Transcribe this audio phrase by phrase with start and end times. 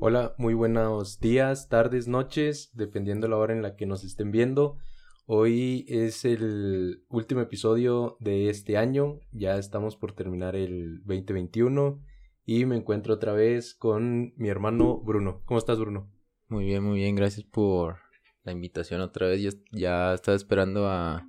[0.00, 4.78] Hola, muy buenos días, tardes, noches, dependiendo la hora en la que nos estén viendo.
[5.26, 12.00] Hoy es el último episodio de este año, ya estamos por terminar el 2021
[12.46, 15.42] y me encuentro otra vez con mi hermano Bruno.
[15.46, 16.08] ¿Cómo estás, Bruno?
[16.46, 17.96] Muy bien, muy bien, gracias por
[18.44, 19.40] la invitación otra vez.
[19.42, 21.26] Yo ya estaba esperando a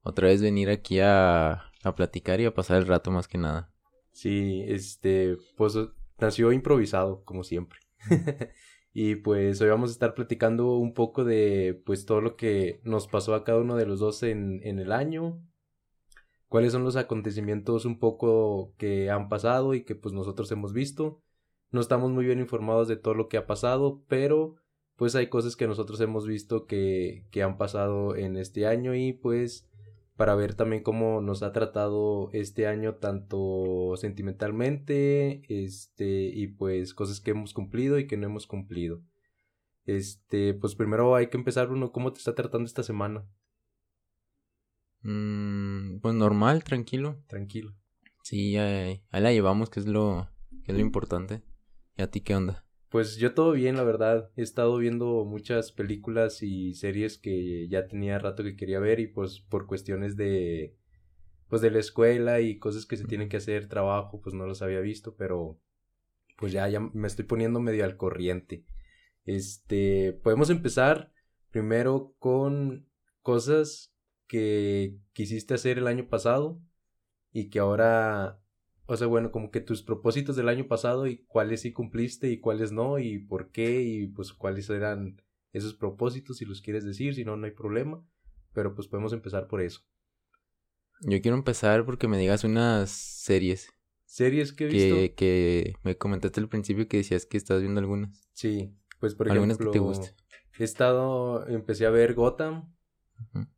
[0.00, 3.70] otra vez venir aquí a, a platicar y a pasar el rato más que nada.
[4.10, 5.76] Sí, este, pues
[6.18, 7.80] nació improvisado, como siempre.
[8.92, 13.08] y pues hoy vamos a estar platicando un poco de pues todo lo que nos
[13.08, 15.40] pasó a cada uno de los dos en, en el año.
[16.48, 21.20] Cuáles son los acontecimientos un poco que han pasado y que pues nosotros hemos visto.
[21.70, 24.56] No estamos muy bien informados de todo lo que ha pasado, pero
[24.96, 29.12] pues hay cosas que nosotros hemos visto que, que han pasado en este año y
[29.12, 29.68] pues
[30.16, 37.20] para ver también cómo nos ha tratado este año tanto sentimentalmente, este, y pues cosas
[37.20, 39.02] que hemos cumplido y que no hemos cumplido.
[39.86, 43.28] Este, pues primero hay que empezar uno, ¿cómo te está tratando esta semana?
[45.02, 47.22] Mm, pues normal, tranquilo.
[47.26, 47.74] Tranquilo.
[48.22, 50.30] Sí, ahí, ahí la llevamos, que es lo,
[50.64, 51.42] que es lo importante.
[51.96, 52.64] ¿Y a ti qué onda?
[52.94, 54.30] Pues yo todo bien, la verdad.
[54.36, 59.08] He estado viendo muchas películas y series que ya tenía rato que quería ver y
[59.08, 60.76] pues por cuestiones de
[61.48, 64.62] pues de la escuela y cosas que se tienen que hacer, trabajo, pues no los
[64.62, 65.58] había visto, pero
[66.38, 68.64] pues ya ya me estoy poniendo medio al corriente.
[69.24, 71.12] Este, podemos empezar
[71.50, 72.88] primero con
[73.22, 73.92] cosas
[74.28, 76.60] que quisiste hacer el año pasado
[77.32, 78.40] y que ahora
[78.86, 82.38] o sea, bueno, como que tus propósitos del año pasado y cuáles sí cumpliste y
[82.38, 87.14] cuáles no y por qué y pues cuáles eran esos propósitos si los quieres decir,
[87.14, 88.04] si no, no hay problema.
[88.52, 89.80] Pero pues podemos empezar por eso.
[91.00, 93.68] Yo quiero empezar porque me digas unas series.
[94.04, 95.14] ¿Series que he visto?
[95.16, 98.28] Que me comentaste al principio que decías que estás viendo algunas.
[98.32, 99.72] Sí, pues por algunas ejemplo...
[99.72, 100.14] que te gusten.
[100.58, 102.72] He estado, empecé a ver Gotham.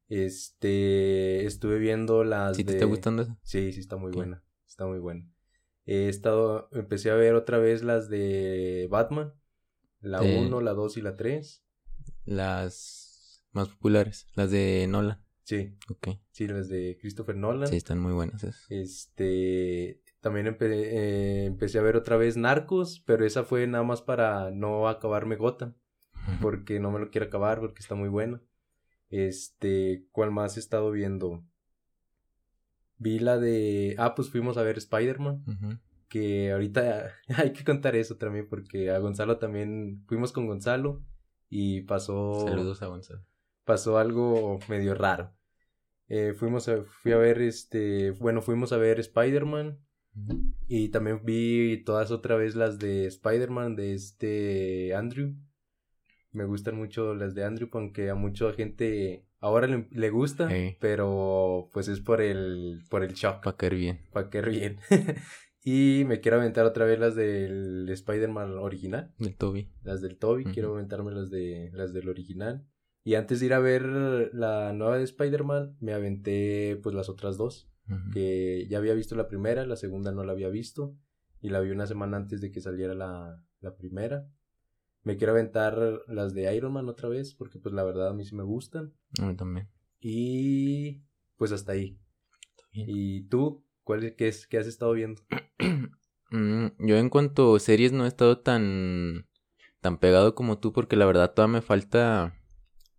[0.09, 3.37] Este, estuve viendo las ¿Sí te está gustando?
[3.43, 4.46] Sí, sí está muy buena
[4.77, 5.27] está muy bueno.
[5.87, 9.33] He estado, empecé a ver otra vez las de Batman,
[10.01, 11.65] la 1, la 2 y la 3.
[12.27, 15.25] Las más populares, las de Nolan.
[15.45, 15.79] Sí.
[15.89, 16.09] Ok.
[16.31, 17.69] Sí, las de Christopher Nolan.
[17.69, 18.67] Sí, están muy buenas esas.
[18.69, 24.51] Este, también eh, empecé a ver otra vez Narcos, pero esa fue nada más para
[24.51, 25.75] no acabarme Gotham,
[26.43, 28.43] porque no me lo quiero acabar, porque está muy bueno.
[29.09, 31.43] Este, ¿cuál más he estado viendo?
[32.99, 33.95] Vi la de.
[33.99, 35.45] Ah, pues fuimos a ver Spider-Man.
[36.09, 40.05] Que ahorita hay que contar eso también, porque a Gonzalo también.
[40.07, 41.03] Fuimos con Gonzalo
[41.49, 42.47] y pasó.
[42.47, 43.25] Saludos a Gonzalo.
[43.65, 45.35] Pasó algo medio raro.
[46.09, 48.13] Eh, fuimos a, fui a ver este.
[48.13, 49.81] Bueno, fuimos a ver Spider-Man.
[50.67, 55.35] Y también vi todas otra vez las de Spider-Man de este Andrew.
[56.33, 60.49] Me gustan mucho las de Andrew, aunque a mucha gente ahora le, gusta,
[60.81, 63.43] pero pues es por el, por el shock.
[63.43, 64.01] Para caer bien.
[64.13, 64.79] Para caer bien.
[65.65, 69.15] y me quiero aventar otra vez las del Spider-Man original.
[69.19, 69.73] Del Toby.
[69.83, 72.67] Las del Toby, quiero aventarme las, de, las del original.
[73.05, 73.85] Y antes de ir a ver
[74.33, 77.71] la nueva de Spider-Man, me aventé pues las otras dos.
[78.13, 80.97] Que ya había visto la primera, la segunda no la había visto.
[81.41, 84.29] Y la vi una semana antes de que saliera la, la primera.
[85.07, 88.25] Me quiero aventar las de Iron Man otra vez, porque pues la verdad a mí
[88.25, 88.93] sí me gustan.
[89.21, 89.69] A mí también.
[90.01, 91.05] Y
[91.37, 91.97] pues hasta ahí.
[92.73, 93.65] ¿Y tú?
[93.85, 95.23] ¿Cuál, qué, es, qué has estado viendo?
[96.33, 99.29] Mm, yo en cuanto a series no he estado tan,
[99.81, 102.35] tan pegado como tú, porque la verdad todavía me falta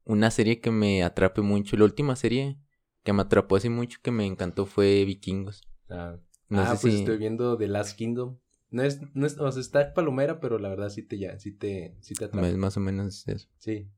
[0.06, 1.76] una serie que me atrape mucho.
[1.76, 2.58] La última serie
[3.04, 5.62] que me atrapó así mucho, que me encantó, fue Vikingos.
[5.90, 6.16] Ah,
[6.52, 8.38] ah pues estoy viendo The Last Kingdom.
[8.70, 11.52] No es, no es, o sea, está palomera, pero la verdad sí te ya, sí
[11.52, 12.48] te, sí te atrapa.
[12.48, 13.48] Es más o menos eso.
[13.58, 13.90] Sí.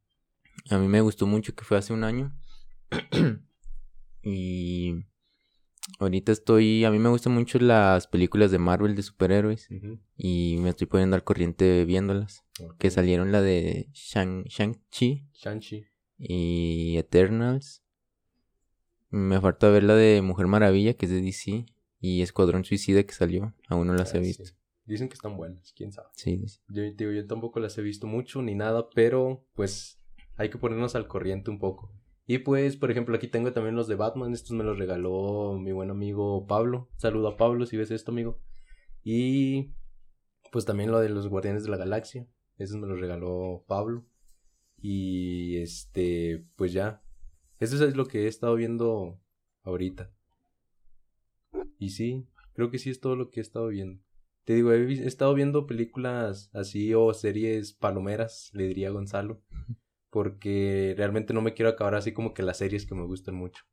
[0.69, 2.37] A mí me gustó mucho que fue hace un año.
[4.23, 5.05] y
[5.99, 9.67] ahorita estoy, a mí me gustan mucho las películas de Marvel de superhéroes.
[10.17, 12.45] Y me estoy poniendo al corriente viéndolas.
[12.77, 15.29] Que salieron la de Shang, Shang-Chi.
[15.33, 15.87] Shang-Chi.
[16.17, 17.83] Y Eternals.
[19.09, 21.65] Me falta ver la de Mujer Maravilla, que es de DC.
[22.01, 23.55] Y Escuadrón Suicida que salió.
[23.67, 24.58] Aún no las he ah, visto.
[24.89, 26.07] Dicen que están buenas, quién sabe.
[26.15, 30.01] Sí, Yo, digo, yo tampoco las he visto mucho ni nada, pero pues
[30.35, 31.93] hay que ponernos al corriente un poco.
[32.25, 34.33] Y pues, por ejemplo, aquí tengo también los de Batman.
[34.33, 36.89] Estos me los regaló mi buen amigo Pablo.
[36.97, 38.41] Saludo a Pablo si ves esto, amigo.
[39.03, 39.75] Y
[40.51, 42.27] pues también lo de los Guardianes de la Galaxia.
[42.57, 44.07] Esos me los regaló Pablo.
[44.81, 47.03] Y este, pues ya.
[47.59, 49.21] Eso es lo que he estado viendo
[49.61, 50.11] ahorita.
[51.77, 54.01] Y sí, creo que sí es todo lo que he estado viendo
[54.49, 59.43] te digo, he, he, estado viendo películas así o series palomeras, le diría Gonzalo,
[60.09, 63.65] porque realmente no me quiero acabar así como que las series que me gustan mucho.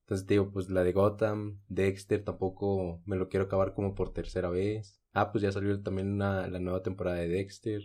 [0.00, 4.12] Entonces te digo, pues la de Gotham, Dexter, tampoco me lo quiero acabar como por
[4.12, 5.00] tercera vez.
[5.12, 7.82] Ah, pues ya salió también una, la nueva temporada de Dexter.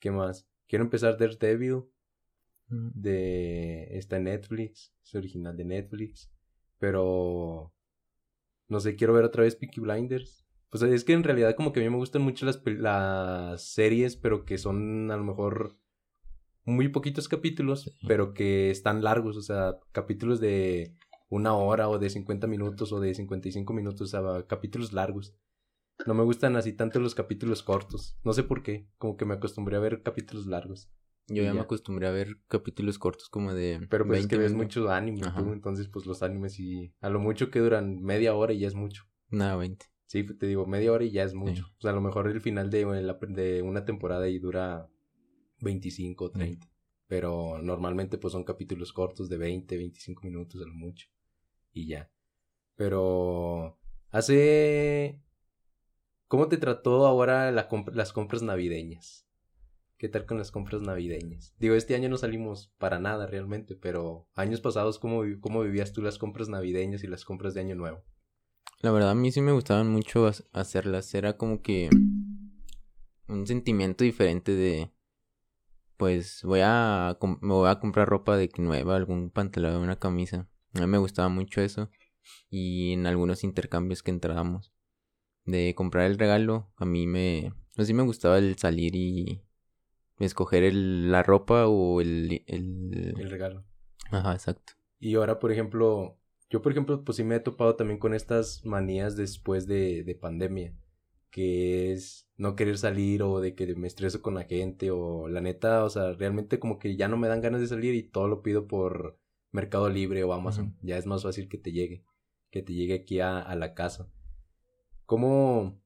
[0.00, 0.48] ¿Qué más?
[0.66, 1.84] Quiero empezar Daredevil.
[2.66, 3.96] De.
[3.96, 4.92] Está en Netflix.
[5.04, 6.32] Es original de Netflix.
[6.80, 7.72] Pero.
[8.66, 10.45] No sé, quiero ver otra vez Peaky Blinders.
[10.70, 14.16] Pues es que en realidad como que a mí me gustan mucho las, las series,
[14.16, 15.76] pero que son a lo mejor
[16.64, 20.96] muy poquitos capítulos, pero que están largos, o sea, capítulos de
[21.28, 25.34] una hora o de 50 minutos o de 55 minutos, o sea, capítulos largos.
[26.06, 28.18] No me gustan así tanto los capítulos cortos.
[28.22, 28.86] No sé por qué.
[28.98, 30.90] Como que me acostumbré a ver capítulos largos.
[31.28, 33.84] Yo ya, me acostumbré a ver capítulos cortos como de.
[33.90, 37.18] Pero pues es que ves mucho anime, tú, entonces pues los animes y a lo
[37.18, 39.04] mucho que duran media hora y ya es mucho.
[39.30, 39.86] Nada, 20.
[40.06, 41.66] Sí, te digo, media hora y ya es mucho.
[41.78, 42.84] O sea, a lo mejor el final de,
[43.28, 44.88] de una temporada y dura
[45.60, 46.66] 25 o 30.
[47.08, 51.08] Pero normalmente pues son capítulos cortos de 20, 25 minutos a lo mucho.
[51.72, 52.10] Y ya.
[52.76, 53.78] Pero
[54.10, 55.20] hace
[56.28, 59.28] ¿Cómo te trató ahora las compras navideñas?
[59.96, 61.54] ¿Qué tal con las compras navideñas?
[61.60, 66.02] Digo, este año no salimos para nada realmente, pero años pasados, ¿cómo, cómo vivías tú
[66.02, 68.02] las compras navideñas y las compras de Año Nuevo?
[68.80, 71.14] La verdad, a mí sí me gustaban mucho hacerlas.
[71.14, 71.88] Era como que
[73.28, 74.92] un sentimiento diferente de,
[75.96, 80.48] pues voy a, me voy a comprar ropa de nueva, algún pantalón, una camisa.
[80.74, 81.90] A mí me gustaba mucho eso.
[82.50, 84.72] Y en algunos intercambios que entrábamos
[85.44, 89.42] de comprar el regalo, a mí me, sí me gustaba el salir y
[90.18, 93.14] escoger el, la ropa o el, el...
[93.16, 93.64] El regalo.
[94.10, 94.74] Ajá, exacto.
[94.98, 96.18] Y ahora, por ejemplo,
[96.50, 100.14] yo por ejemplo, pues sí me he topado también con estas manías después de, de
[100.14, 100.74] pandemia,
[101.30, 105.40] que es no querer salir o de que me estreso con la gente o la
[105.40, 108.28] neta, o sea, realmente como que ya no me dan ganas de salir y todo
[108.28, 109.18] lo pido por
[109.52, 110.76] Mercado Libre o Amazon.
[110.82, 112.04] Ya es más fácil que te llegue,
[112.50, 114.10] que te llegue aquí a, a la casa.
[115.06, 115.80] ¿Cómo,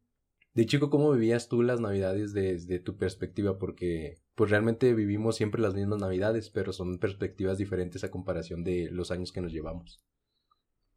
[0.54, 3.58] de chico, cómo vivías tú las navidades desde tu perspectiva?
[3.58, 8.90] Porque pues realmente vivimos siempre las mismas navidades, pero son perspectivas diferentes a comparación de
[8.90, 10.02] los años que nos llevamos.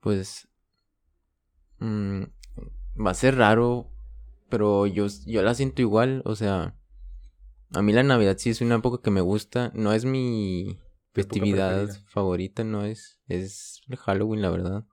[0.04, 0.48] Pues
[1.80, 2.24] mm,
[3.04, 3.90] va a ser raro,
[4.50, 6.76] pero yo, yo la siento igual, o sea,
[7.72, 10.78] a mí la Navidad sí es una época que me gusta, no es mi
[11.14, 14.86] festividad favorita, no es, es el Halloween, la verdad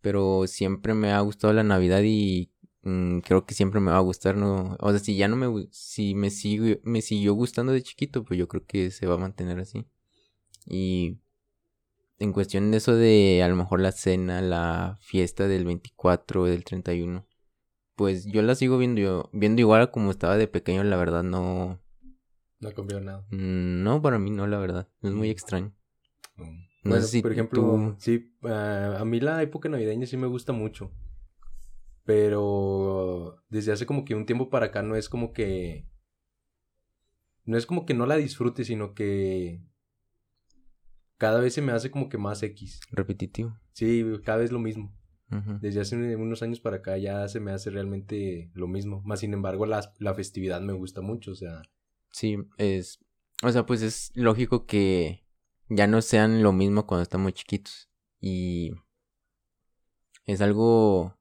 [0.00, 2.50] pero siempre me ha gustado la Navidad y
[2.82, 4.76] mm, creo que siempre me va a gustar, ¿no?
[4.80, 8.38] O sea, si ya no me, si me, sigue, me siguió gustando de chiquito, pues
[8.38, 9.86] yo creo que se va a mantener así.
[10.66, 11.18] Y
[12.18, 16.64] en cuestión de eso de a lo mejor la cena, la fiesta del 24, del
[16.64, 17.26] 31,
[17.94, 21.80] pues yo la sigo viendo, yo, viendo igual como estaba de pequeño, la verdad no...
[22.60, 23.24] No cambió nada.
[23.30, 24.88] Mm, no, para mí no, la verdad.
[25.02, 25.30] Es muy mm.
[25.30, 25.74] extraño.
[26.82, 30.90] No sé si por ejemplo, sí, a mí la época navideña sí me gusta mucho.
[32.04, 35.86] Pero desde hace como que un tiempo para acá no es como que...
[37.44, 39.67] No es como que no la disfrute, sino que
[41.18, 42.80] cada vez se me hace como que más X.
[42.90, 43.56] Repetitivo.
[43.72, 44.94] Sí, cada vez lo mismo.
[45.60, 49.02] Desde hace unos años para acá ya se me hace realmente lo mismo.
[49.04, 51.60] Más sin embargo, la, la festividad me gusta mucho, o sea.
[52.10, 52.98] Sí, es.
[53.42, 55.26] O sea, pues es lógico que
[55.68, 57.90] ya no sean lo mismo cuando estamos chiquitos.
[58.20, 58.72] Y
[60.24, 61.18] es algo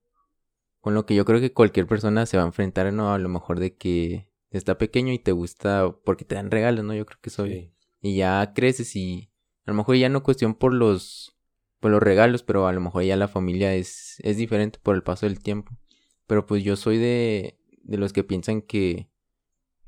[0.79, 3.13] con lo que yo creo que cualquier persona se va a enfrentar, ¿no?
[3.13, 6.93] A lo mejor de que está pequeño y te gusta porque te dan regalos, ¿no?
[6.93, 7.73] Yo creo que soy.
[8.01, 9.31] Y ya creces y
[9.67, 11.37] a lo mejor ya no cuestión por los
[11.79, 15.03] por los regalos, pero a lo mejor ya la familia es es diferente por el
[15.03, 15.77] paso del tiempo.
[16.25, 19.09] Pero pues yo soy de de los que piensan que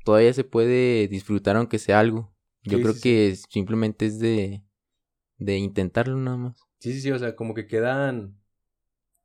[0.04, 2.32] todavía se puede disfrutar aunque sea algo.
[2.62, 4.62] Yo creo que simplemente es de,
[5.38, 6.68] de intentarlo nada más.
[6.78, 8.38] Sí, sí, sí, o sea, como que quedan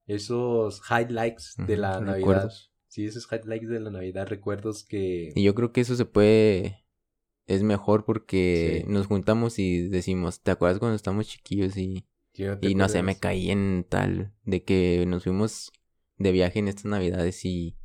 [0.07, 2.51] esos highlights de la Navidad.
[2.87, 5.33] Sí, esos highlights de la Navidad, recuerdos que...
[5.35, 6.84] Y yo creo que eso se puede...
[7.47, 12.07] Es mejor porque nos juntamos y decimos, ¿te acuerdas cuando estamos chiquillos y...
[12.61, 15.71] y no sé, me caí en tal, de que nos fuimos
[16.17, 17.77] de viaje en estas navidades y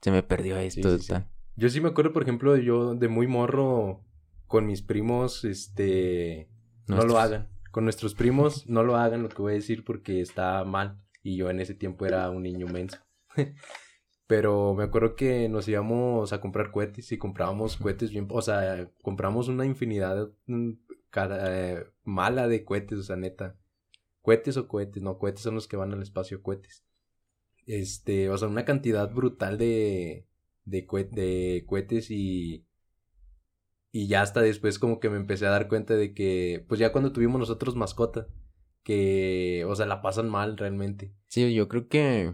[0.00, 1.28] se me perdió esto, tal.
[1.56, 4.04] Yo sí me acuerdo, por ejemplo, yo de muy morro
[4.46, 6.48] con mis primos, este,
[6.86, 7.48] no lo hagan.
[7.70, 11.00] Con nuestros primos, no lo hagan lo que voy a decir porque está mal.
[11.22, 12.98] Y yo en ese tiempo era un niño menso.
[14.32, 18.90] Pero me acuerdo que nos íbamos a comprar cohetes y comprábamos cohetes bien, o sea,
[19.02, 20.70] compramos una infinidad mm,
[21.10, 23.58] cada, mala de cohetes, o sea, neta.
[24.22, 26.82] Cohetes o cohetes, no, cohetes son los que van al espacio, cohetes.
[27.66, 30.26] este, o sea, una cantidad brutal de,
[30.64, 32.64] de cohetes y,
[33.90, 36.90] y ya hasta después como que me empecé a dar cuenta de que, pues ya
[36.90, 38.28] cuando tuvimos nosotros mascota,
[38.82, 41.12] que, o sea, la pasan mal realmente.
[41.28, 42.32] Sí, yo creo que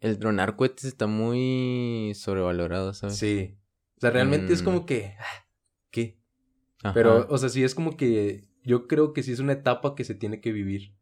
[0.00, 3.16] el dronar cohetes está muy sobrevalorado, ¿sabes?
[3.16, 3.56] Sí.
[3.96, 4.86] O sea, realmente es como mm.
[4.86, 5.46] que, ah,
[5.90, 6.18] ¿qué?
[6.94, 10.04] Pero, o sea, sí es como que yo creo que sí es una etapa que
[10.04, 10.94] se tiene que vivir.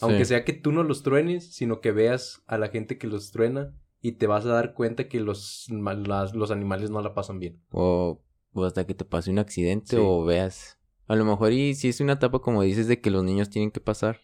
[0.00, 3.32] Aunque sea que tú no los truenes, sino que veas a la gente que los
[3.32, 7.62] truena y te vas a dar cuenta que los, los animales no la pasan bien.
[7.70, 8.22] O,
[8.54, 10.78] hasta que te pase un accidente o veas.
[11.06, 13.70] A lo mejor y si es una etapa como dices de que los niños tienen
[13.70, 14.20] que pasar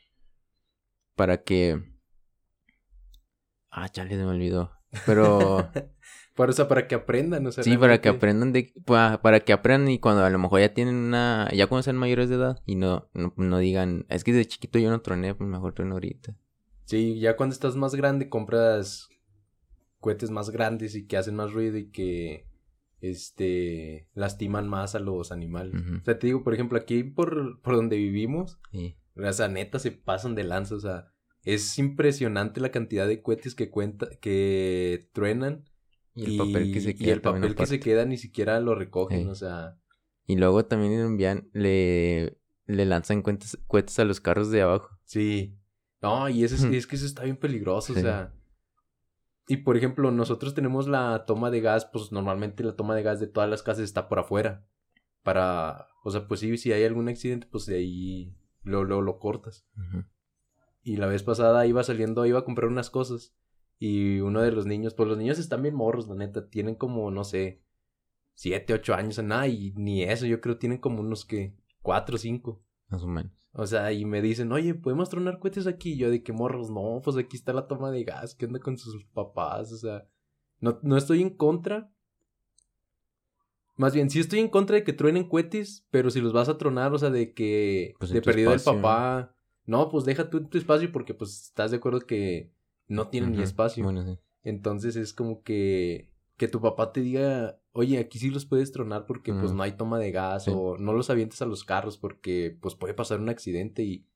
[1.15, 1.83] para que...
[3.77, 4.73] Ah, chale, se me olvidó.
[5.05, 5.71] Pero...
[6.35, 7.65] Para, o para que aprendan, o sea.
[7.65, 10.95] Sí, para que aprendan de, para, que aprendan y cuando a lo mejor ya tienen
[10.95, 14.79] una, ya cuando sean mayores de edad y no, no, digan, es que de chiquito
[14.79, 16.37] yo no troné, pues mejor trono ahorita.
[16.85, 19.09] Sí, ya cuando estás más grande compras
[19.99, 22.47] cohetes más grandes y que hacen más ruido y que,
[23.01, 25.75] este, lastiman más a los animales.
[25.75, 28.97] O sea, te digo, por ejemplo, aquí por, por donde vivimos, sí.
[29.17, 31.13] o sea, neta se pasan de lanza, o sea,
[31.47, 35.65] es impresionante la cantidad de cohetes que cuenta, que truenan
[36.13, 37.09] y el papel que se queda.
[37.09, 39.79] Y el papel que se queda ni siquiera lo recogen, o sea.
[40.27, 44.99] Y luego también envían, le, le lanzan cohetes, a los carros de abajo.
[45.05, 45.57] Sí.
[46.03, 48.35] No, y eso es, que eso está bien peligroso, o sea.
[49.47, 53.21] Y por ejemplo, nosotros tenemos la toma de gas, pues normalmente la toma de gas
[53.21, 54.67] de todas las casas está por afuera.
[55.23, 58.35] Para, o sea, pues sí, si hay algún accidente, pues de ahí
[58.65, 59.65] lo, lo, lo cortas.
[60.87, 63.35] Y la vez pasada iba saliendo, iba a comprar unas cosas.
[63.77, 66.49] Y uno de los niños, pues los niños están bien morros, la neta.
[66.49, 67.61] Tienen como, no sé,
[68.35, 72.19] siete, ocho años, nada, y ni eso, yo creo tienen como unos que cuatro o
[72.19, 72.63] cinco.
[72.87, 73.33] Más o menos.
[73.51, 75.95] O sea, y me dicen, oye, ¿podemos tronar cohetes aquí?
[75.95, 78.61] Y yo de que morros, no, pues aquí está la toma de gas, ¿qué onda
[78.61, 79.73] con sus papás?
[79.73, 80.09] O sea,
[80.61, 81.93] no, no estoy en contra.
[83.75, 86.59] Más bien, sí estoy en contra de que truenen cohetes, pero si los vas a
[86.59, 89.36] tronar, o sea, de que pues de perdido el papá.
[89.67, 92.53] No, pues deja tú tu espacio porque pues estás de acuerdo que
[92.89, 93.91] no tienen ni espacio.
[94.43, 99.07] Entonces es como que, que tu papá te diga, oye, aquí sí los puedes tronar
[99.07, 102.57] porque pues no hay toma de gas o no los avientes a los carros porque
[102.61, 104.07] pues puede pasar un accidente y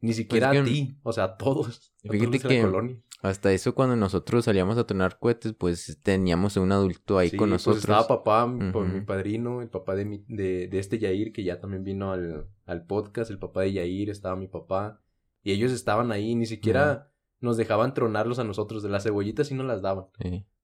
[0.00, 1.94] ni pues siquiera a ti, o sea, a todos.
[2.10, 7.18] Fíjate que hasta eso cuando nosotros salíamos a tronar cohetes, pues teníamos a un adulto
[7.18, 7.84] ahí con pues, nosotros.
[7.86, 11.58] Pues estaba papá, mi padrino, el papá de, mi, de, de este Yair que ya
[11.58, 15.00] también vino al, al podcast, el papá de Yair, estaba mi papá
[15.42, 18.82] y ellos estaban ahí, ni siquiera nos dejaban tronarlos a nosotros.
[18.82, 20.06] De las cebollitas sí nos las daban.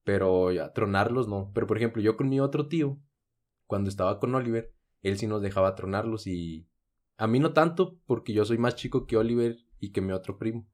[0.05, 1.53] Pero ya, tronarlos no.
[1.55, 2.99] Pero por ejemplo, yo con mi otro tío,
[3.67, 6.69] cuando estaba con Oliver, él sí nos dejaba tronarlos y
[7.17, 10.39] a mí no tanto porque yo soy más chico que Oliver y que mi otro
[10.39, 10.69] primo.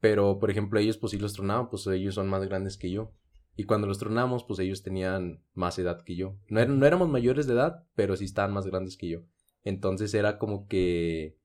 [0.00, 3.12] Pero por ejemplo, ellos pues sí los tronaban, pues ellos son más grandes que yo.
[3.54, 6.38] Y cuando los tronamos, pues ellos tenían más edad que yo.
[6.48, 9.20] No, no éramos mayores de edad, pero sí estaban más grandes que yo.
[9.62, 11.38] Entonces era como que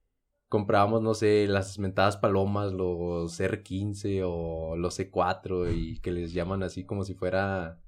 [0.48, 6.64] comprábamos, no sé, las mentadas palomas, los R15 o los C4 y que les llaman
[6.64, 7.82] así como si fuera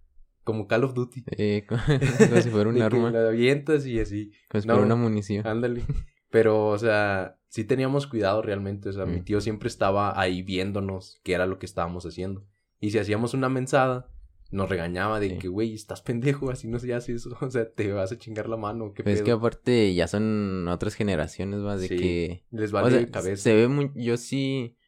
[0.49, 1.23] como Call of Duty.
[1.37, 3.11] Eh, como, si fuera un arma.
[3.11, 4.31] la avientas y así.
[4.49, 5.45] Como si fuera una munición.
[5.45, 5.83] Ándale.
[6.31, 8.89] Pero, o sea, sí teníamos cuidado realmente.
[8.89, 9.23] O sea, mi mm.
[9.25, 12.47] tío siempre estaba ahí viéndonos qué era lo que estábamos haciendo.
[12.79, 14.09] Y si hacíamos una mensada,
[14.49, 17.91] nos regañaba de que, güey, estás pendejo, así no se hace eso, o sea, te
[17.93, 18.91] vas a chingar la mano.
[18.93, 22.45] ¿qué es que aparte ya son otras generaciones, va, de que...
[22.49, 23.43] Les vale o cabeza.
[23.43, 24.78] Se ve muy, yo sí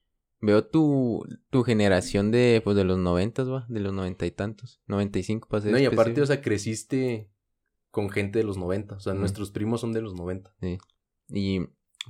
[0.41, 4.81] veo tu, tu generación de, pues, de los noventas, va, de los noventa y tantos,
[4.87, 7.31] noventa y cinco para ser No, y aparte, o sea, creciste
[7.91, 10.53] con gente de los noventa, o sea, nuestros primos son de los noventa.
[10.59, 10.79] Sí,
[11.29, 11.61] y,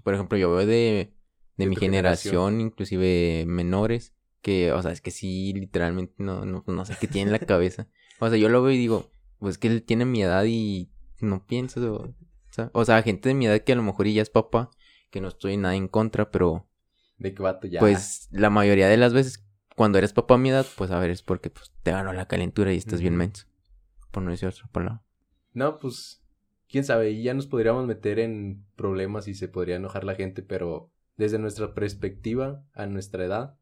[0.04, 1.14] por ejemplo, yo veo de,
[1.58, 6.86] de, mi generación, inclusive menores, que, o sea, es que sí, literalmente no, no, no
[6.86, 7.88] sé qué tiene en la cabeza.
[8.24, 9.10] O sea, yo lo veo y digo,
[9.40, 12.14] pues que él tiene mi edad y no pienso, o
[12.52, 14.70] sea, o sea, gente de mi edad que a lo mejor ya es papá,
[15.10, 16.68] que no estoy nada en contra, pero...
[17.22, 17.80] De qué vato ya.
[17.80, 21.12] Pues la mayoría de las veces, cuando eres papá a mi edad, pues a ver,
[21.12, 23.46] es porque pues, te ganó la calentura y estás bien menso.
[24.10, 25.04] Por no decir otra palabra.
[25.54, 26.24] No, pues,
[26.68, 30.42] quién sabe, y ya nos podríamos meter en problemas y se podría enojar la gente,
[30.42, 33.56] pero desde nuestra perspectiva, a nuestra edad,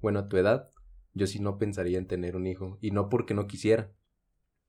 [0.00, 0.70] bueno, a tu edad,
[1.12, 2.78] yo sí no pensaría en tener un hijo.
[2.80, 3.92] Y no porque no quisiera,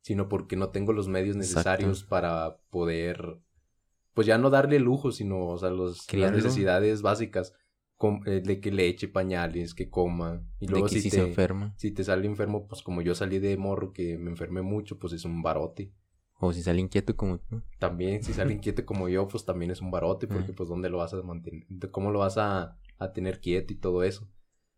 [0.02, 3.40] sino porque no tengo los medios necesarios para poder,
[4.14, 7.54] pues ya no darle lujo, sino, o sea, los, las necesidades básicas.
[8.26, 10.46] Eh, de que le eche pañales, que coma.
[10.60, 11.74] Y luego si, te, se enferma.
[11.78, 15.14] Si te sale enfermo, pues como yo salí de morro que me enfermé mucho, pues
[15.14, 15.94] es un barote.
[16.40, 17.62] O si sale inquieto como tú.
[17.80, 20.98] También, si sale inquieto como yo, pues también es un barote, porque pues dónde lo
[20.98, 24.30] vas a mantener, cómo lo vas a, a tener quieto y todo eso.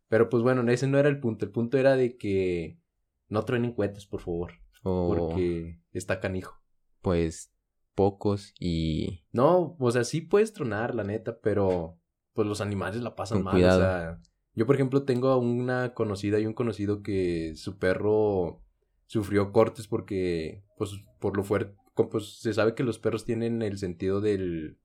[0.08, 1.44] Pero pues bueno, ese no era el punto.
[1.44, 2.80] El punto era de que
[3.28, 4.54] no truenen cohetes, por favor.
[4.84, 6.56] Porque está canijo.
[7.02, 7.52] pues
[7.94, 12.00] pocos y No, o sea, sí puedes tronar, la neta, pero
[12.38, 13.54] pues los animales la pasan Con mal.
[13.56, 13.80] cuidado.
[13.80, 14.22] O sea,
[14.54, 18.62] yo, por ejemplo, tengo a una conocida y un conocido que su perro
[19.08, 23.80] sufrió cortes porque, pues, por lo fuerte, pues se sabe que los perros tienen el
[23.80, 24.78] sentido del,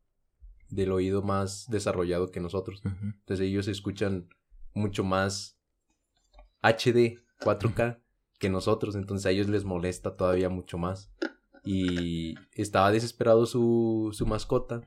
[0.70, 2.80] del oído más desarrollado que nosotros.
[2.86, 4.30] Entonces ellos escuchan
[4.72, 5.58] mucho más
[6.62, 8.00] HD 4K
[8.38, 8.94] que nosotros.
[8.96, 11.12] Entonces a ellos les molesta todavía mucho más.
[11.64, 14.80] Y estaba desesperado su, su mascota.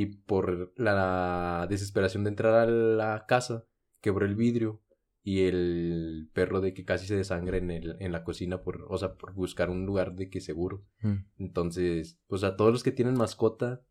[0.00, 3.66] Y por la desesperación de entrar a la casa,
[4.00, 4.80] quebró el vidrio.
[5.22, 8.96] Y el perro de que casi se desangra en, el, en la cocina por, o
[8.96, 10.86] sea, por buscar un lugar de que seguro.
[11.02, 11.16] mm.
[11.36, 13.82] Entonces, pues a todos los que tienen mascota,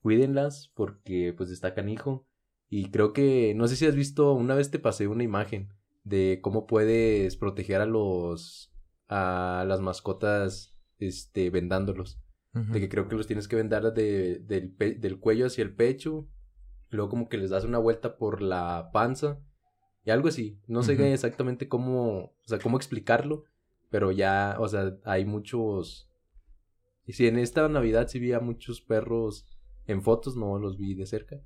[0.00, 2.28] cuídenlas porque pues está canijo.
[2.68, 6.40] Y creo que, no sé si has visto, una vez te pasé una imagen de
[6.42, 8.70] cómo puedes proteger a los,
[9.08, 12.20] a las mascotas, este, vendándolos.
[12.54, 16.28] De que creo que los tienes que vendar de, del, del cuello hacia el pecho.
[16.88, 19.40] Luego como que les das una vuelta por la panza.
[20.04, 20.60] Y algo así.
[20.68, 23.44] No sé exactamente cómo, o sea, cómo explicarlo.
[23.90, 26.10] Pero ya, o sea, hay muchos...
[27.06, 29.46] Y sí, en esta Navidad sí vi a muchos perros
[29.86, 31.42] en fotos, no los vi de cerca,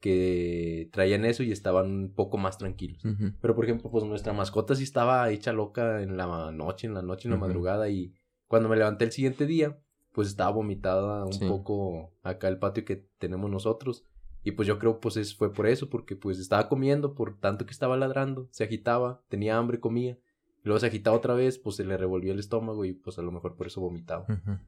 [0.00, 3.02] que traían eso y estaban un poco más tranquilos.
[3.40, 7.02] Pero, por ejemplo, pues nuestra mascota sí estaba hecha loca en la noche, en la
[7.02, 7.88] noche, en la madrugada.
[7.88, 8.12] Y
[8.46, 9.78] cuando me levanté el siguiente día,
[10.18, 11.46] pues estaba vomitada un Sí.
[11.48, 14.04] poco acá el patio que tenemos nosotros.
[14.42, 17.64] Y pues yo creo pues es, fue por eso, porque pues estaba comiendo, por tanto
[17.66, 20.18] que estaba ladrando, se agitaba, tenía hambre, comía.
[20.58, 23.22] Y luego se agitaba otra vez, pues se le revolvió el estómago y pues a
[23.22, 24.24] lo mejor por eso vomitaba.
[24.28, 24.58] Ujú.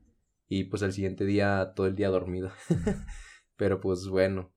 [0.49, 2.55] Y pues al siguiente día, todo el día dormida.
[3.57, 4.53] Pero pues bueno,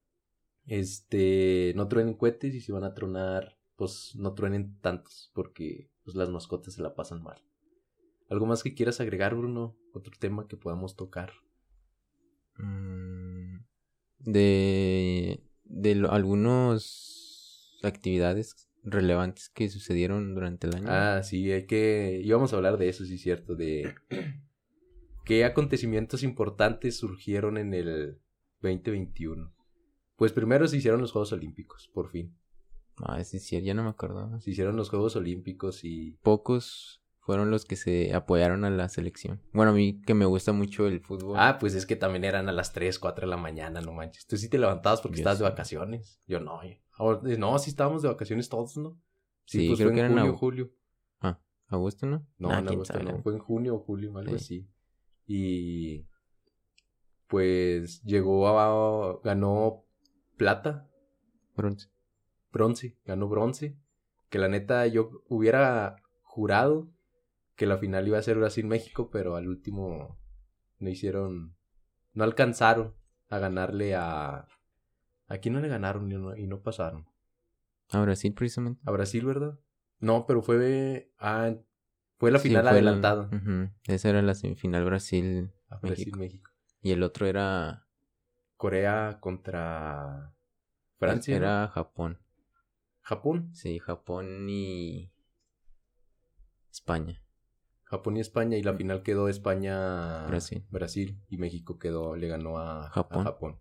[0.68, 6.16] este, no truenen cohetes y si van a tronar, pues no truenen tantos, porque pues
[6.16, 7.42] las mascotas se la pasan mal.
[8.34, 9.78] ¿Algo más que quieras agregar, Bruno?
[9.94, 11.32] Otro tema que podamos tocar.
[12.58, 13.58] Mm,
[14.20, 20.88] De, de lo- algunos actividades relevantes que sucedieron durante el año.
[20.90, 22.22] Ah, sí, hay que...
[22.24, 23.94] íbamos a hablar de eso, sí, cierto, de...
[25.26, 28.18] ¿Qué acontecimientos importantes surgieron en el
[28.62, 29.54] 2021?
[30.16, 32.36] Pues primero se hicieron los Juegos Olímpicos, por fin.
[32.98, 34.40] Ah, sí, sí, ya no me acordaba.
[34.42, 36.18] Se hicieron los Juegos Olímpicos y...
[36.24, 39.42] Pocos fueron los que se apoyaron a la selección.
[39.54, 41.36] Bueno, a mí que me gusta mucho el fútbol.
[41.40, 44.26] Ah, pues es que también eran a las 3, 4 de la mañana, no manches.
[44.28, 46.20] Tú sí te levantabas porque estabas de vacaciones.
[46.28, 46.62] Yo no.
[46.64, 46.82] eh.
[46.98, 49.00] Ahora- No, sí estábamos de vacaciones todos, ¿no?
[49.46, 50.72] Sí, Sí, pues creo fue que en junio, a- julio.
[51.70, 52.28] ¿Agosto, no?
[52.38, 53.06] No, Ah, en agosto sabe.
[53.12, 53.22] no.
[53.24, 54.36] Fue en junio o julio, algo Sí.
[54.36, 54.70] así.
[55.26, 56.06] Y
[57.28, 59.20] pues llegó a...
[59.24, 59.86] ganó
[60.38, 60.88] plata,
[61.56, 61.90] Bronce.
[62.52, 63.76] bronce, ganó bronce.
[64.30, 66.92] Que la neta yo hubiera jurado
[67.64, 70.20] que la final iba a ser Brasil-México, pero al último
[70.80, 71.56] no hicieron,
[72.12, 72.94] no alcanzaron
[73.30, 74.50] a ganarle a...
[75.30, 77.08] Aquí no le ganaron y no, y no pasaron.
[77.92, 78.82] A Brasil, precisamente.
[78.86, 79.58] A Brasil, ¿verdad?
[80.00, 81.10] No, pero fue...
[81.18, 81.56] Ah,
[82.18, 83.30] fue la Sí, final la- adelantada.
[83.88, 85.54] Esa era la semifinal Brasil.
[85.70, 86.20] A México.
[86.82, 87.88] Y el otro era.
[88.58, 90.36] Corea contra
[91.00, 91.32] Francia.
[91.40, 91.46] ¿no?
[91.46, 92.20] Era Japón.
[93.04, 93.52] Japón.
[93.56, 95.14] Sí, Japón y.
[96.70, 97.23] España.
[97.94, 98.58] Japón y España.
[98.58, 100.26] Y la final quedó España.
[100.26, 100.66] Brasil.
[100.72, 101.22] Brasil.
[101.30, 103.24] Y México quedó, le ganó a a Japón.
[103.24, 103.60] Japón.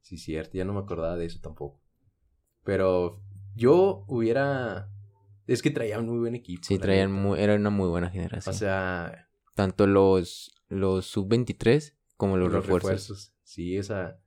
[0.00, 0.58] Sí, cierto.
[0.58, 1.80] Ya no me acordaba de eso tampoco.
[2.64, 3.22] Pero
[3.54, 4.90] yo hubiera.
[5.46, 6.62] Es que traían muy buen equipo.
[6.64, 8.52] Sí, traían muy, era una muy buena generación.
[8.52, 12.90] O sea, Tanto los, los sub-23 como los, los, refuerzos.
[12.90, 13.34] refuerzos.
[13.44, 14.20] Sí, esa.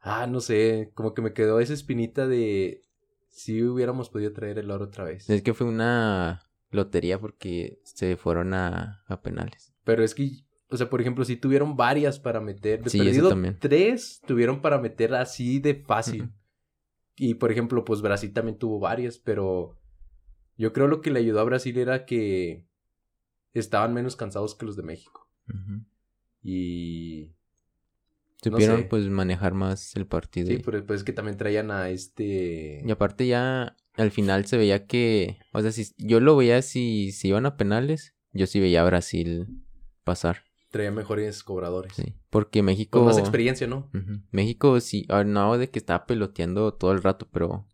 [0.00, 0.90] Ah, no sé.
[0.94, 2.82] Como que me quedó esa espinita de.
[3.30, 5.28] Si hubiéramos podido traer el oro otra vez.
[5.30, 6.43] Es que fue una
[6.74, 9.72] lotería porque se fueron a, a penales.
[9.84, 10.30] Pero es que,
[10.68, 13.58] o sea, por ejemplo, si tuvieron varias para meter, de Sí, perdido también.
[13.60, 16.30] tres tuvieron para meter así de fácil.
[17.16, 19.78] Y por ejemplo, pues Brasil también tuvo varias, pero
[20.58, 22.66] yo creo lo que le ayudó a Brasil era que
[23.52, 25.28] estaban menos cansados que los de México.
[26.42, 27.30] Y
[28.42, 28.84] Supieron sé.
[28.84, 30.48] pues manejar más el partido.
[30.48, 32.82] sí, y- pero pues es que también traían a este...
[32.84, 37.12] Y aparte ya al final se veía que, o sea, si yo lo veía si,
[37.12, 39.46] si iban a penales, yo sí veía a Brasil
[40.04, 41.92] pasar, Traían mejores cobradores.
[41.94, 42.16] sí.
[42.30, 42.98] Porque México...
[42.98, 43.92] Con más experiencia, ¿no?
[44.32, 47.68] México sí, ah, no de que estaba peloteando todo el rato, pero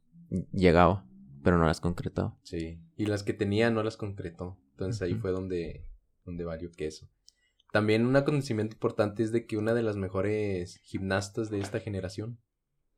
[0.53, 1.07] llegaba,
[1.43, 2.37] pero no las concretaba.
[2.43, 2.79] Sí.
[2.99, 4.59] Y las que tenía no las concretó.
[4.73, 5.87] Entonces ahí fue donde,
[6.27, 7.09] donde valió queso.
[7.73, 12.39] También un acontecimiento importante es de que una de las mejores gimnastas de esta generación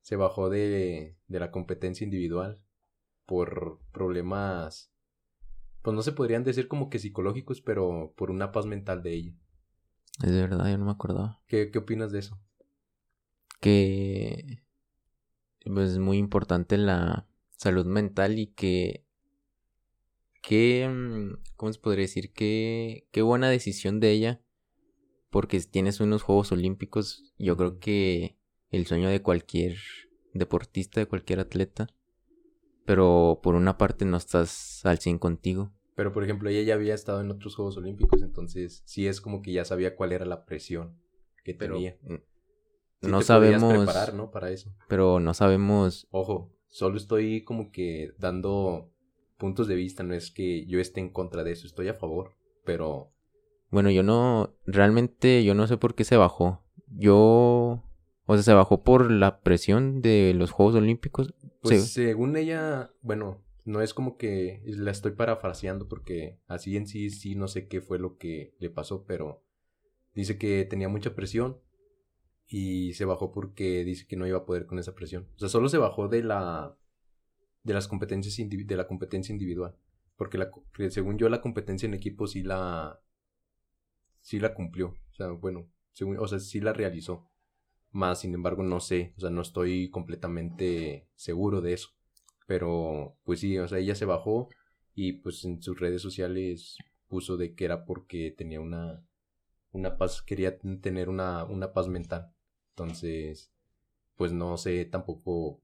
[0.00, 2.60] se bajó de, de la competencia individual
[3.32, 4.92] por problemas,
[5.80, 9.34] pues no se podrían decir como que psicológicos, pero por una paz mental de ella.
[10.22, 11.40] Es de verdad, yo no me acordaba.
[11.46, 12.38] ¿Qué, qué opinas de eso?
[13.58, 14.62] Que
[15.64, 19.06] pues, es muy importante la salud mental y que
[20.42, 24.42] qué mm, cómo se podría decir qué qué buena decisión de ella
[25.30, 28.36] porque tienes unos Juegos Olímpicos yo creo que
[28.68, 29.78] el sueño de cualquier
[30.34, 31.86] deportista de cualquier atleta
[32.84, 36.94] pero por una parte no estás al 100 contigo pero por ejemplo ella ya había
[36.94, 40.44] estado en otros Juegos Olímpicos entonces sí es como que ya sabía cuál era la
[40.44, 40.96] presión
[41.44, 41.96] que tenía
[43.02, 44.30] no sabemos preparar, ¿no?
[44.30, 44.72] Para eso.
[44.88, 46.06] Pero no sabemos.
[46.10, 48.90] Ojo, solo estoy como que dando
[49.38, 52.36] puntos de vista, no es que yo esté en contra de eso, estoy a favor,
[52.64, 53.12] pero
[53.70, 56.62] bueno, yo no realmente yo no sé por qué se bajó.
[56.86, 57.82] Yo
[58.26, 61.34] o sea, se bajó por la presión de los Juegos Olímpicos.
[61.62, 67.10] Pues según ella, bueno, no es como que la estoy parafraseando porque así en sí
[67.10, 69.44] sí no sé qué fue lo que le pasó, pero
[70.14, 71.60] dice que tenía mucha presión
[72.48, 75.28] y se bajó porque dice que no iba a poder con esa presión.
[75.36, 76.76] O sea, solo se bajó de la
[77.62, 79.76] de las competencias de la competencia individual,
[80.16, 80.50] porque la
[80.90, 83.00] según yo la competencia en equipo sí la
[84.20, 87.28] sí la cumplió, o sea, bueno, según, o sea, sí la realizó.
[87.92, 91.90] Más, sin embargo, no sé, o sea, no estoy completamente seguro de eso.
[92.46, 94.48] Pero pues sí, o sea, ella se bajó
[94.94, 96.76] y pues en sus redes sociales
[97.08, 99.02] puso de que era porque tenía una
[99.72, 102.32] una paz, quería tener una, una paz mental.
[102.70, 103.50] Entonces,
[104.16, 105.60] pues no sé tampoco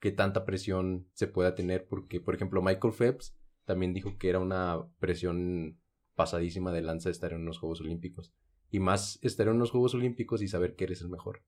[0.00, 4.38] qué tanta presión se pueda tener, porque, por ejemplo, Michael Phelps también dijo que era
[4.40, 5.78] una presión
[6.14, 8.32] pasadísima de lanza estar en unos Juegos Olímpicos.
[8.70, 11.42] Y más estar en unos Juegos Olímpicos y saber que eres el mejor.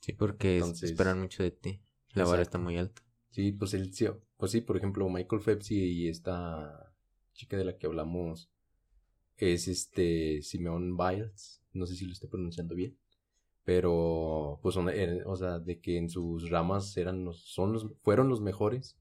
[0.00, 1.80] Sí, porque esperan mucho de ti.
[2.14, 3.02] La vara está muy alta.
[3.30, 6.92] Sí, pues él, sí, pues sí, por ejemplo, Michael Phelps y esta
[7.32, 8.50] chica de la que hablamos,
[9.36, 12.96] es este Simeon Biles, no sé si lo estoy pronunciando bien,
[13.64, 18.28] pero pues eh, o sea, de que en sus ramas eran los, son los, fueron
[18.28, 18.96] los mejores.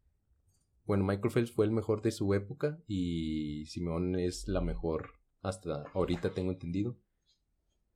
[0.91, 5.85] Bueno, Michael Phelps fue el mejor de su época y Simeón es la mejor hasta
[5.93, 6.97] ahorita tengo entendido.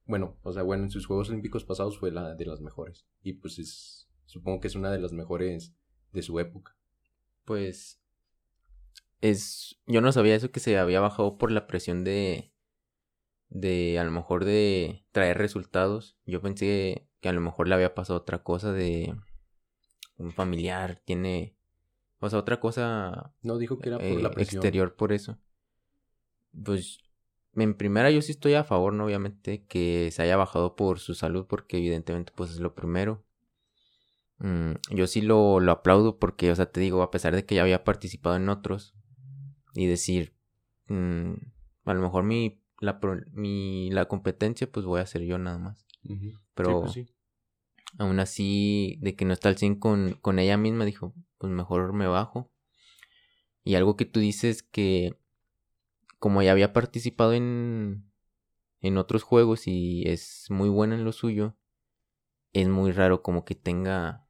[0.06, 3.34] Bueno, o sea, bueno, en sus Juegos Olímpicos pasados fue la de las mejores y
[3.34, 5.76] pues es supongo que es una de las mejores
[6.14, 6.78] de su época.
[7.44, 8.00] Pues
[9.20, 12.54] es yo no sabía eso que se había bajado por la presión de
[13.50, 16.18] de a lo mejor de traer resultados.
[16.26, 19.14] Yo pensé que a lo mejor le había pasado otra cosa de
[20.16, 21.55] un familiar tiene
[22.20, 24.60] o sea, otra cosa no dijo que era por la eh, presión.
[24.60, 25.38] exterior por eso.
[26.64, 27.00] Pues
[27.56, 29.06] en primera yo sí estoy a favor, ¿no?
[29.06, 33.24] Obviamente que se haya bajado por su salud porque evidentemente pues es lo primero.
[34.40, 37.56] Mm, yo sí lo, lo aplaudo porque, o sea, te digo, a pesar de que
[37.56, 38.94] ya había participado en otros,
[39.74, 40.34] y decir,
[40.88, 41.34] mm,
[41.86, 43.00] a lo mejor mi la,
[43.34, 45.86] mi, la competencia pues voy a hacer yo nada más.
[46.54, 47.00] Pero pues
[47.98, 51.14] aún así, de que no está al 100 con, con ella misma, dijo,
[51.46, 52.52] pues mejor me bajo.
[53.64, 55.18] Y algo que tú dices que
[56.20, 58.12] como ya había participado en,
[58.82, 61.56] en otros juegos y es muy buena en lo suyo,
[62.54, 64.28] es muy raro como que tenga...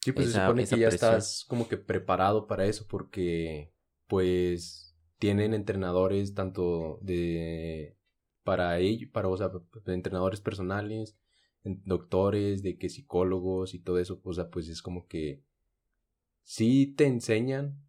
[0.00, 3.72] Sí, pues se supone que ya estás como que preparado para eso porque
[4.06, 7.96] pues tienen entrenadores tanto de
[8.42, 9.50] para ellos, para, o sea,
[9.86, 11.16] entrenadores personales,
[11.62, 15.42] doctores, de que psicólogos y todo eso, o sea, pues es como que
[16.44, 17.84] sí te enseñan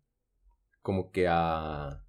[0.81, 2.03] como que a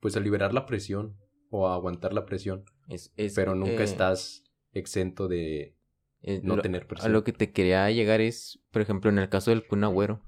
[0.00, 1.16] pues a liberar la presión
[1.50, 5.76] o a aguantar la presión, es, pero nunca eh, estás exento de
[6.22, 7.10] eh, no tener presión.
[7.10, 10.22] A lo que te quería llegar es, por ejemplo, en el caso del Kun Agüero,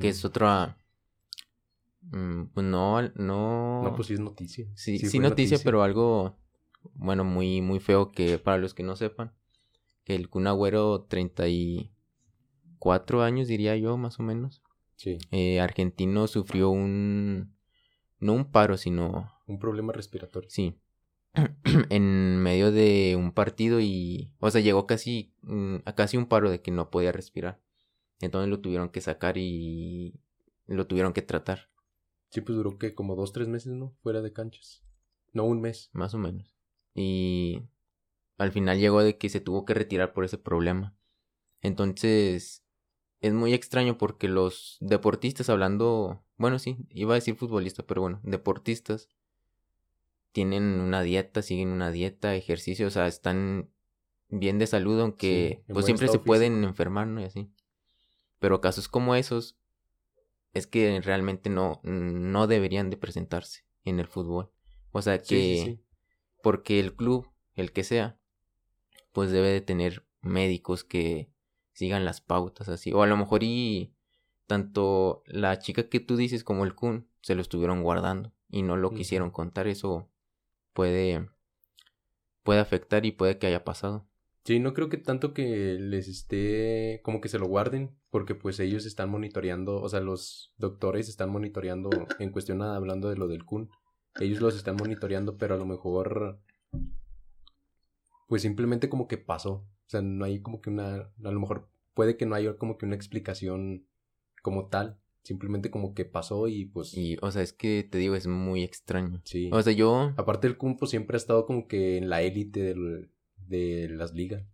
[0.00, 0.76] que es otra
[2.02, 3.82] Mm, pues no, no.
[3.82, 4.66] No, pues sí es noticia.
[4.74, 6.36] Sí, sí, noticia, pero algo,
[6.94, 9.32] bueno, muy, muy feo que para los que no sepan,
[10.04, 11.06] que el Kun Agüero,
[12.80, 14.62] 34 años diría yo, más o menos.
[14.96, 15.18] Sí.
[15.30, 17.54] Eh, argentino sufrió un,
[18.18, 19.32] no un paro, sino...
[19.46, 20.50] Un problema respiratorio.
[20.50, 20.78] Sí.
[21.90, 26.50] en medio de un partido y, o sea, llegó casi, mm, a casi un paro
[26.50, 27.60] de que no podía respirar.
[28.20, 30.20] Entonces lo tuvieron que sacar y
[30.66, 31.70] lo tuvieron que tratar.
[32.30, 33.94] Sí, pues duró que como dos, tres meses, ¿no?
[34.02, 34.84] Fuera de canchas.
[35.32, 35.90] No, un mes.
[35.92, 36.54] Más o menos.
[36.94, 37.62] Y
[38.38, 40.96] al final llegó de que se tuvo que retirar por ese problema.
[41.62, 42.64] Entonces,
[43.20, 48.20] es muy extraño porque los deportistas hablando, bueno, sí, iba a decir futbolista, pero bueno,
[48.22, 49.08] deportistas
[50.32, 53.70] tienen una dieta, siguen una dieta, ejercicio, o sea, están
[54.28, 57.20] bien de salud, aunque pues siempre se pueden enfermar, ¿no?
[57.20, 57.50] Y así.
[58.38, 59.58] Pero casos como esos
[60.52, 64.50] es que realmente no, no deberían de presentarse en el fútbol.
[64.92, 65.80] O sea que
[66.42, 68.18] porque el club, el que sea,
[69.12, 71.29] pues debe de tener médicos que
[71.80, 72.92] sigan las pautas así.
[72.92, 73.94] O a lo mejor y
[74.46, 78.76] tanto la chica que tú dices como el Kun se lo estuvieron guardando y no
[78.76, 79.66] lo quisieron contar.
[79.66, 80.10] Eso
[80.74, 81.30] puede,
[82.42, 84.06] puede afectar y puede que haya pasado.
[84.44, 88.60] Sí, no creo que tanto que les esté como que se lo guarden, porque pues
[88.60, 91.88] ellos están monitoreando, o sea, los doctores están monitoreando
[92.18, 93.70] en cuestión hablando de lo del Kun.
[94.20, 96.42] Ellos los están monitoreando, pero a lo mejor
[98.28, 99.52] pues simplemente como que pasó.
[99.52, 102.78] O sea, no hay como que una, a lo mejor puede que no haya como
[102.78, 103.86] que una explicación
[104.42, 104.98] como tal.
[105.22, 106.96] Simplemente como que pasó y pues...
[106.96, 109.20] Y, o sea, es que te digo, es muy extraño.
[109.24, 109.50] Sí.
[109.52, 110.14] O sea, yo...
[110.16, 112.74] Aparte el Kumpo siempre ha estado como que en la élite
[113.46, 114.44] de las ligas.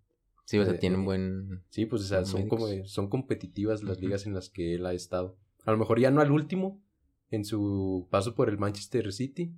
[0.44, 1.62] Sí, o sea, tienen buen...
[1.70, 2.66] Sí, pues o sea, son como...
[2.84, 5.38] Son competitivas las ligas en las que él ha estado.
[5.64, 6.82] A lo mejor ya no al último,
[7.30, 9.54] en su paso por el Manchester City.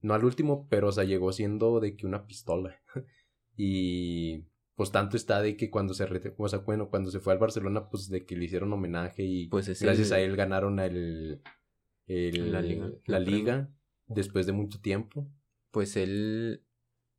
[0.00, 2.76] No al último, pero o sea, llegó siendo de que una pistola.
[3.56, 6.04] Y pues tanto está de que cuando se
[6.36, 9.48] o sea, bueno, cuando se fue al Barcelona, pues de que le hicieron homenaje y
[9.48, 11.42] pues gracias a él ganaron el,
[12.06, 13.70] la liga, la liga
[14.06, 15.28] después de mucho tiempo.
[15.70, 16.64] Pues él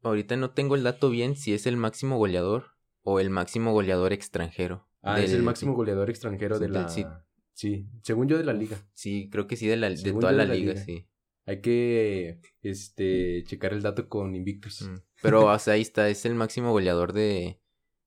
[0.04, 4.13] ahorita no tengo el dato bien si es el máximo goleador o el máximo goleador
[4.13, 4.88] extranjero.
[5.02, 7.88] Ah, es el máximo goleador extranjero de la sí.
[8.02, 8.78] según yo de la liga.
[8.94, 11.08] Sí, creo que sí de la de toda la, liga, sí.
[11.45, 14.81] Hay que este checar el dato con Invictus.
[14.81, 14.95] Mm.
[15.21, 17.60] Pero o sea, ahí está, es el máximo goleador de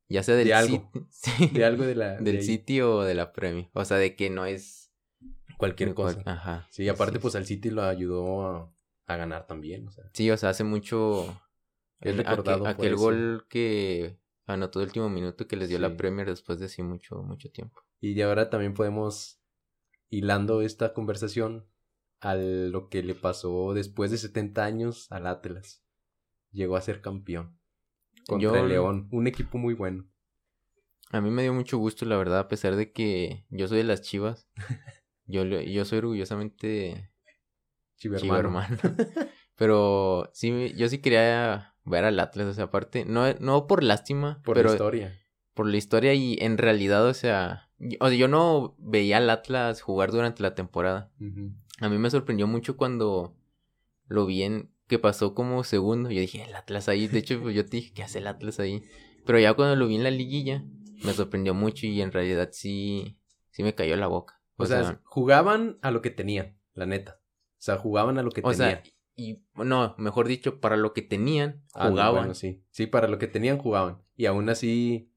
[0.09, 0.91] ya sea del de algo,
[1.53, 3.69] de algo de la del City o de la Premier.
[3.75, 4.91] O sea, de que no es
[5.59, 6.23] cualquier cosa.
[6.25, 6.67] Ajá.
[6.71, 8.73] Sí, aparte pues al City lo ayudó
[9.07, 10.05] a, ganar también, o sea.
[10.13, 11.41] Sí, o sea, hace mucho
[12.01, 16.59] es recordado aquel, gol que anotó el último minuto que les dio la Premier después
[16.59, 17.83] de así mucho mucho tiempo.
[18.01, 19.41] Y ahora también podemos
[20.11, 21.67] hilando esta conversación
[22.21, 25.85] a lo que le pasó después de 70 años al Atlas.
[26.51, 27.59] Llegó a ser campeón
[28.27, 30.07] contra el León, un equipo muy bueno.
[31.11, 33.85] A mí me dio mucho gusto, la verdad, a pesar de que yo soy de
[33.85, 34.49] las Chivas.
[35.27, 37.11] yo, yo soy orgullosamente
[37.97, 38.77] chivermano.
[39.57, 44.43] pero sí, yo sí quería ver al Atlas, o sea, aparte, no, no por lástima,
[44.43, 45.19] por la historia.
[45.55, 49.81] Por la historia y en realidad, o sea, o sea, yo no veía al Atlas
[49.81, 51.11] jugar durante la temporada.
[51.81, 53.37] A mí me sorprendió mucho cuando
[54.07, 56.11] lo vi en que pasó como segundo.
[56.11, 57.07] Yo dije, el Atlas ahí.
[57.07, 58.83] De hecho, pues, yo te dije, ¿qué hace el Atlas ahí?
[59.25, 60.65] Pero ya cuando lo vi en la liguilla,
[61.05, 63.19] me sorprendió mucho y en realidad sí,
[63.51, 64.41] sí me cayó la boca.
[64.57, 67.21] O, sea, jugaban a lo que tenían, la neta.
[67.21, 68.55] O sea, jugaban a lo que tenían.
[68.55, 68.83] O sea,
[69.15, 72.35] y no, mejor dicho, para lo que tenían, ah, jugaban.
[72.35, 72.65] sí.
[72.71, 74.03] Sí, para lo que tenían, jugaban.
[74.17, 75.08] Y aún así,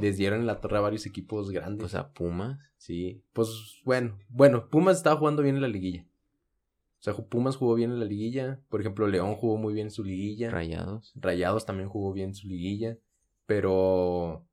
[0.00, 1.84] les dieron en la torre a varios equipos grandes.
[1.84, 2.58] O sea, Pumas.
[2.76, 3.22] Sí.
[3.32, 6.06] Pues bueno, bueno, Pumas estaba jugando bien en la liguilla.
[7.00, 8.60] O sea, Pumas jugó bien en la liguilla.
[8.68, 10.50] Por ejemplo, León jugó muy bien en su liguilla.
[10.50, 11.12] Rayados.
[11.14, 12.98] Rayados también jugó bien en su liguilla.
[13.46, 14.46] Pero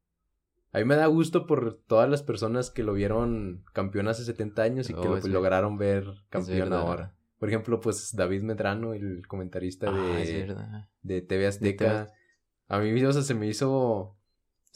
[0.72, 4.62] a mí me da gusto por todas las personas que lo vieron campeón hace 70
[4.62, 7.16] años y que oh, lo lograron ver campeón ahora.
[7.40, 10.56] Por ejemplo, pues David Medrano, el comentarista ah, de,
[11.04, 12.12] de TV Azteca.
[12.68, 14.17] A mí, o sea, se me hizo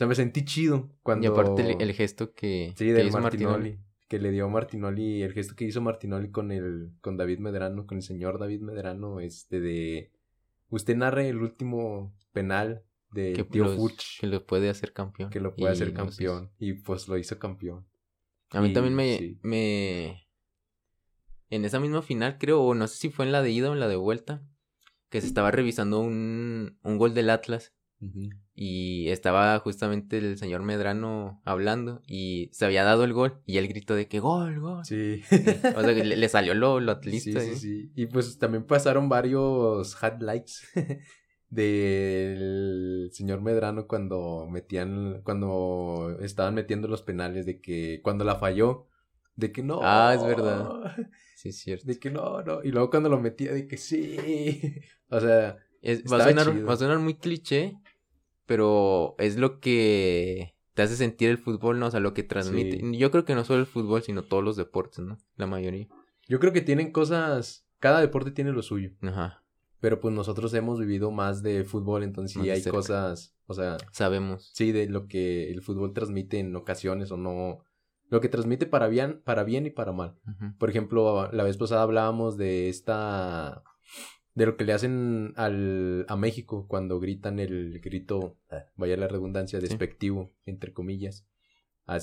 [0.02, 1.26] sea, me sentí chido cuando...
[1.26, 5.56] Y aparte el, gesto que, sí, que hizo Martinoli, Que le dio Martinoli, el gesto
[5.56, 10.12] que hizo Martinoli con el, con David Medrano, con el señor David Medrano, este de...
[10.70, 13.68] Usted narre el último penal de que Tío
[14.20, 15.30] Que lo puede hacer campeón.
[15.30, 16.50] Que lo puede hacer campeón.
[16.58, 17.86] Y pues lo hizo campeón.
[18.50, 20.28] A mí también me, me...
[21.50, 23.74] En esa misma final, creo, o no sé si fue en la de ida o
[23.74, 24.42] en la de vuelta,
[25.10, 27.74] que se estaba revisando un, un gol del Atlas
[28.56, 33.68] y estaba justamente el señor Medrano hablando y se había dado el gol y él
[33.68, 34.84] gritó de que gol, gol.
[34.86, 35.22] Sí.
[35.76, 37.40] o sea, que le, salió lo, lo atlista.
[37.40, 37.92] Sí, sí, sí.
[37.96, 40.68] Y pues también pasaron varios highlights
[41.50, 48.88] del señor Medrano cuando metían, cuando estaban metiendo los penales de que cuando la falló,
[49.36, 49.80] de que no.
[49.84, 50.96] Ah, es verdad.
[51.36, 51.88] Sí, es cierto.
[51.88, 52.64] De que no, no.
[52.64, 54.16] Y luego cuando lo metía, de que sí.
[55.10, 55.58] o sea.
[55.84, 57.80] va, a sonar, va a sonar muy cliché,
[58.52, 61.86] pero es lo que te hace sentir el fútbol, ¿no?
[61.86, 62.82] O sea, lo que transmite.
[62.98, 65.18] Yo creo que no solo el fútbol, sino todos los deportes, ¿no?
[65.38, 65.88] La mayoría.
[66.28, 68.90] Yo creo que tienen cosas, cada deporte tiene lo suyo.
[69.04, 69.42] Ajá.
[69.80, 73.78] Pero pues nosotros hemos vivido más de fútbol, entonces sí hay cosas, o sea...
[73.94, 74.52] Sabemos.
[74.54, 77.64] Sí, de lo que el fútbol transmite en ocasiones o no...
[78.10, 80.18] Lo que transmite para bien, para bien y para mal.
[80.58, 83.64] Por ejemplo, la vez pasada hablábamos de esta
[84.34, 88.38] de lo que le hacen al, a México cuando gritan el grito,
[88.76, 91.26] vaya la redundancia, despectivo, entre comillas.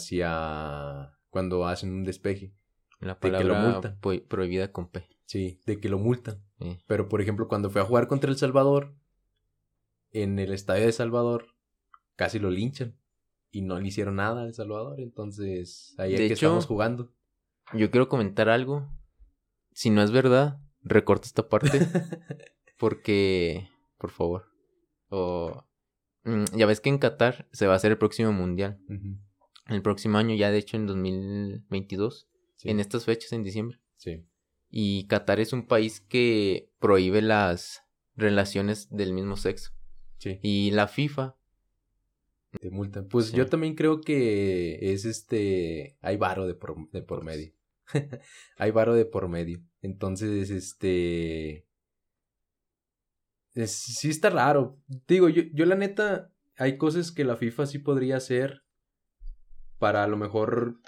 [0.03, 2.53] hacia cuando hacen un despeje.
[3.01, 3.99] La De que lo multan.
[4.29, 5.07] prohibida con P.
[5.25, 6.43] Sí, de que lo multan.
[6.61, 6.79] Sí.
[6.87, 8.95] Pero, por ejemplo, cuando fue a jugar contra El Salvador,
[10.11, 11.55] en el estadio de Salvador,
[12.17, 12.97] casi lo linchan.
[13.51, 15.01] Y no le hicieron nada a El Salvador.
[15.01, 17.13] Entonces, ahí es De que hecho- estamos jugando.
[17.75, 18.89] Yo quiero comentar algo.
[19.73, 21.79] Si no es verdad, recorta esta parte.
[22.79, 24.47] porque, por favor.
[25.09, 25.65] O,
[26.25, 28.79] mm, ya ves que en Qatar se va a hacer el próximo mundial.
[29.69, 32.29] El próximo año, ya de hecho en 2022.
[32.57, 33.79] sí, En estas fechas, en diciembre.
[33.97, 34.25] sí.
[34.71, 37.85] Y Qatar es un país que prohíbe las
[38.17, 39.71] relaciones del mismo sexo.
[40.19, 41.37] sí, Y la FIFA,
[42.61, 43.09] te multan.
[43.09, 43.37] Pues Sí.
[43.39, 45.97] yo también creo que es este.
[46.03, 47.53] Hay varo de por, de por medio.
[48.59, 49.61] hay varo de por medio.
[49.83, 51.67] Entonces, este.
[53.55, 54.79] es- sí está raro.
[55.07, 56.33] Digo, yo, yo la neta.
[56.57, 58.63] Hay cosas que la FIFA sí podría hacer.
[59.79, 60.81] Para a lo mejor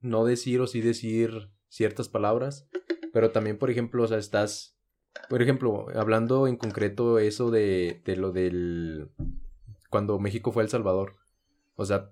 [0.00, 2.68] no decir o sí decir ciertas palabras.
[3.12, 4.76] Pero también, por ejemplo, o sea, estás.
[5.30, 9.10] Por ejemplo, hablando en concreto eso de, de lo del.
[9.88, 11.16] Cuando México fue a El Salvador.
[11.76, 12.10] O sea,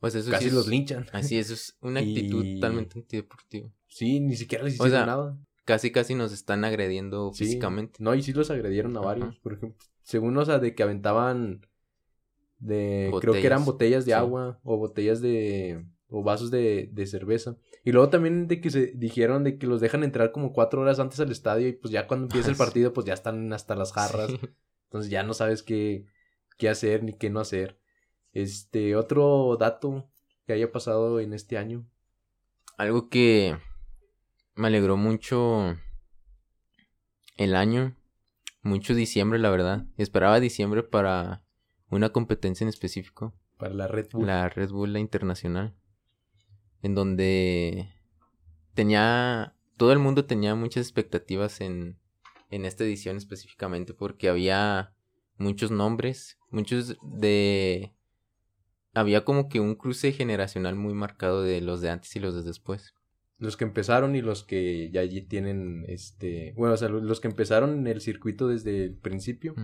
[0.00, 1.06] pues eso casi sí es- los linchan.
[1.12, 3.70] Así es, es una actitud Y- totalmente antideportiva.
[3.86, 5.38] Sí, ni siquiera les O hicieron sea, nada.
[5.64, 7.44] Casi, casi nos están agrediendo Sí.
[7.44, 7.98] físicamente.
[8.02, 9.06] No, y sí los agredieron a Ajá.
[9.08, 9.38] varios.
[9.38, 11.66] Por ejemplo, según, o sea, de que aventaban.
[12.58, 13.10] De.
[13.20, 14.14] Creo que eran botellas de Sí.
[14.14, 14.60] agua.
[14.64, 15.84] O botellas de.
[16.10, 17.56] O vasos de, de cerveza.
[17.84, 20.98] Y luego también de que se dijeron de que los dejan entrar como cuatro horas
[21.00, 21.68] antes al estadio.
[21.68, 24.30] Y pues ya cuando empieza el partido, pues ya están hasta las jarras.
[24.30, 24.40] Sí.
[24.84, 26.06] Entonces ya no sabes qué,
[26.56, 27.78] qué hacer ni qué no hacer.
[28.42, 30.08] Este, otro dato
[30.46, 31.84] que haya pasado en este año.
[32.76, 33.58] Algo que
[34.54, 35.76] me alegró mucho
[37.36, 37.96] el año,
[38.62, 39.86] mucho diciembre, la verdad.
[39.96, 41.42] Esperaba diciembre para
[41.90, 44.26] una competencia en específico, Para la Red Bull.
[44.26, 45.74] la Red Bull la Internacional,
[46.82, 47.92] en donde
[48.74, 51.98] tenía, todo el mundo tenía muchas expectativas en,
[52.50, 54.94] en esta edición específicamente, porque había
[55.38, 57.97] muchos nombres, muchos de...
[58.98, 62.42] Había como que un cruce generacional muy marcado de los de antes y los de
[62.42, 62.94] después.
[63.38, 67.28] Los que empezaron y los que ya allí tienen, este, bueno, o sea, los que
[67.28, 69.54] empezaron en el circuito desde el principio,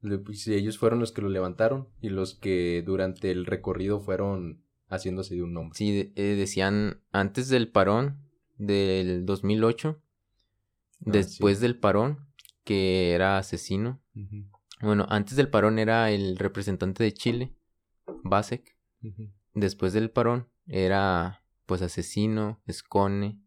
[0.00, 4.64] le- pues, ellos fueron los que lo levantaron y los que durante el recorrido fueron
[4.88, 5.76] haciéndose de un nombre.
[5.76, 8.18] Sí, eh, decían antes del parón
[8.58, 10.02] del 2008,
[10.98, 11.62] después sí.
[11.62, 12.26] del parón,
[12.64, 14.02] que era asesino.
[14.80, 17.54] Bueno, antes del parón era el representante de Chile,
[18.24, 18.76] Basek.
[19.54, 23.40] Después del parón era pues asesino, Escone,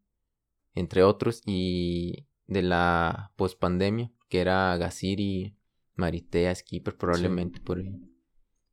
[0.76, 1.42] entre otros.
[1.46, 5.58] Y de la pospandemia, que era Gasir y
[5.96, 7.96] Maritea, Skipper, probablemente por ahí.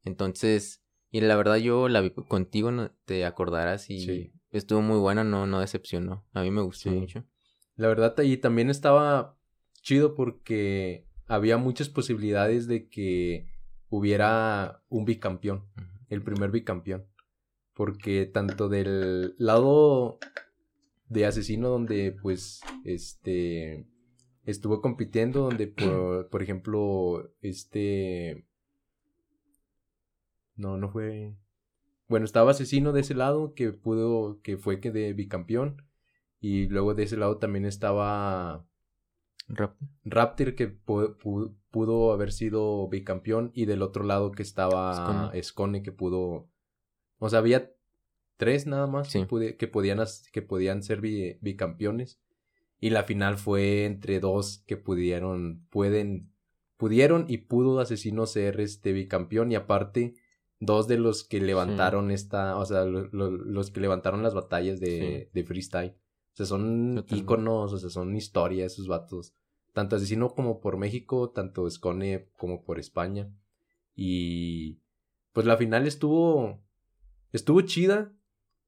[0.04, 4.32] Entonces, y la verdad yo la vi contigo, no te acordarás y Sí.
[4.50, 6.24] estuvo muy buena, no, no decepcionó.
[6.32, 6.96] A mí me gustó Sí.
[6.96, 7.24] mucho.
[7.76, 9.38] La verdad, ahí también estaba
[9.82, 13.48] chido porque había muchas posibilidades de que
[13.88, 15.66] hubiera un bicampeón.
[15.76, 15.86] Ujú.
[16.10, 17.06] El primer bicampeón.
[17.72, 20.18] Porque tanto del lado
[21.08, 23.86] de asesino donde pues este
[24.44, 28.46] estuvo compitiendo donde por, por ejemplo este
[30.54, 31.34] no no fue
[32.08, 35.84] bueno estaba asesino de ese lado que pudo que fue que de bicampeón
[36.40, 38.66] y luego de ese lado también estaba
[40.04, 40.54] Raptor.
[40.54, 45.82] Que pu- pu- pudo haber sido bicampeón y del otro lado que estaba Scone.
[45.82, 46.48] Que pudo
[47.18, 47.70] o sea había
[48.36, 49.26] tres nada más Sí.
[49.58, 49.98] que, podían
[50.32, 52.18] que podían ser bi- bicampeones
[52.80, 56.32] y la final fue entre dos que pudieron pueden
[56.78, 60.14] pudieron y pudo asesino ser este bicampeón y aparte
[60.60, 64.80] dos de los que levantaron esta o sea lo- lo- los que levantaron las batallas
[64.80, 65.94] de, de freestyle.
[66.32, 69.34] O sea son íconos o sea son historia esos vatos
[69.72, 73.30] tanto asesino como por México, tanto Scone como por España.
[73.94, 74.78] Y
[75.32, 76.60] pues la final estuvo
[77.32, 78.12] estuvo chida,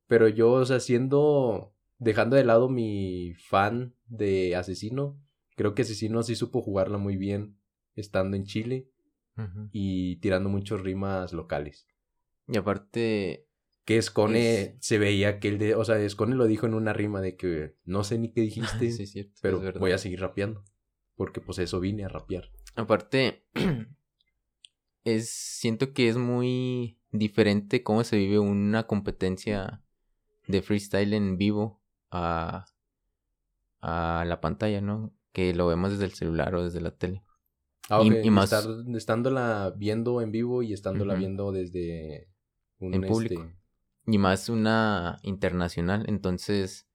[0.07, 5.19] pero yo, o sea, siendo dejando de lado mi fan de Asesino,
[5.57, 7.57] creo que Asesino sí supo jugarla muy bien
[7.95, 8.89] estando en Chile
[9.73, 11.87] y tirando muchos rimas locales.
[12.49, 13.47] Y aparte,
[13.85, 16.93] Que Scone Es- se veía que él de, o sea, Scone lo dijo en una
[16.93, 20.21] rima de que no sé ni qué dijiste, sí, es cierto, pero voy a seguir
[20.21, 20.63] rapeando.
[21.17, 22.51] Porque pues eso vine a rapear.
[22.75, 23.45] Aparte,
[25.05, 29.83] es siento que es muy diferente cómo se vive una competencia
[30.47, 32.67] de freestyle en vivo a,
[33.81, 35.13] a la pantalla, ¿no?
[35.33, 37.23] Que lo vemos desde el celular o desde la tele.
[37.89, 42.29] Ah, Y- más- estar- estándola viendo en vivo y estándola viendo desde
[42.79, 43.43] un En público.
[43.43, 43.57] este,
[44.07, 46.05] Y más una internacional.
[46.09, 46.87] Entonces,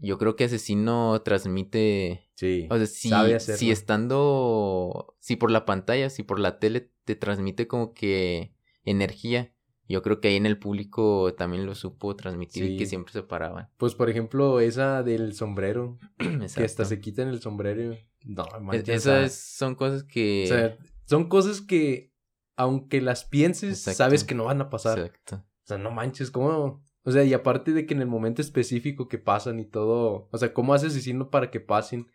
[0.00, 2.28] yo creo que Asesino transmite.
[2.34, 2.66] Sí.
[2.70, 3.72] O sea, si, sabe si hacerlo.
[3.72, 5.14] estando.
[5.20, 9.52] Si por la pantalla, si por la tele te transmite como que energía.
[9.88, 13.24] Yo creo que ahí en el público también lo supo transmitir y que siempre se
[13.24, 13.68] paraban.
[13.76, 15.98] Pues por ejemplo, esa del sombrero,
[16.56, 17.96] que hasta se quitan el sombrero.
[18.24, 20.44] No, Es- manches, Esas son cosas que.
[20.44, 22.12] o sea, son cosas que,
[22.54, 23.98] aunque las pienses, Exacto.
[23.98, 24.98] sabes que no van a pasar.
[24.98, 25.36] Exacto.
[25.36, 26.84] O sea, no manches, ¿cómo?
[27.02, 30.38] O sea, y aparte de que en el momento específico que pasan y todo, o
[30.38, 32.06] sea, ¿cómo hace asesino para que pasen?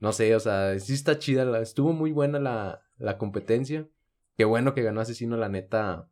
[0.00, 3.88] No sé, o sea, sí está chida, la- estuvo muy buena la, la competencia.
[4.36, 6.08] Qué bueno que ganó asesino, la neta.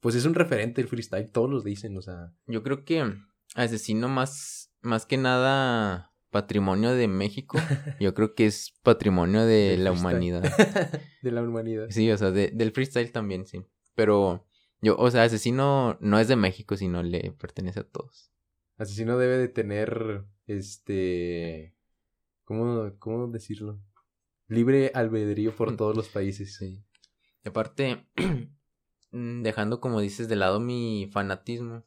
[0.00, 2.32] Pues es un referente del freestyle, todos los dicen, o sea.
[2.46, 3.12] Yo creo que
[3.54, 7.58] Asesino más, más que nada patrimonio de México.
[8.00, 10.00] yo creo que es patrimonio de la freestyle.
[10.00, 10.42] humanidad.
[11.22, 11.86] de la humanidad.
[11.90, 13.64] Sí, o sea, de- del freestyle también, sí.
[13.94, 14.46] Pero
[14.82, 18.32] yo, o sea, Asesino no es de México, sino le pertenece a todos.
[18.76, 21.74] Asesino debe de tener, este,
[22.44, 23.80] ¿cómo, cómo decirlo?
[24.48, 26.56] Libre albedrío por todos los países.
[26.56, 26.82] Sí.
[27.44, 28.06] Y aparte,
[29.12, 31.84] mm, dejando como dices de lado mi fanatismo,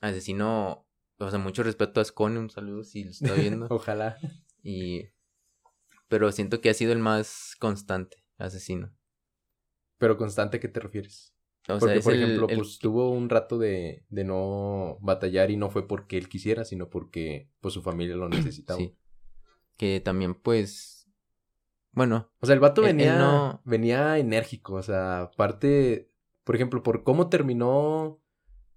[0.00, 0.86] Asesino,
[1.18, 3.66] o sea, mucho respeto a Scone, un saludo si lo está viendo.
[3.70, 4.18] Ojalá.
[4.62, 5.08] y
[6.06, 8.94] pero siento que ha sido el más constante, Asesino.
[9.96, 11.31] Pero constante, ¿a qué te refieres?
[11.68, 15.50] O Porque, sea, por el- ejemplo, el- pues tuvo un rato de, de no batallar
[15.50, 18.78] y no fue porque él quisiera, sino porque pues su familia lo necesitaba.
[18.78, 18.96] sí.
[19.76, 21.08] Que también, pues.
[21.92, 26.10] Bueno, O sea, el vato él venía, no- venía enérgico, o sea, aparte,
[26.44, 28.18] por ejemplo, por cómo terminó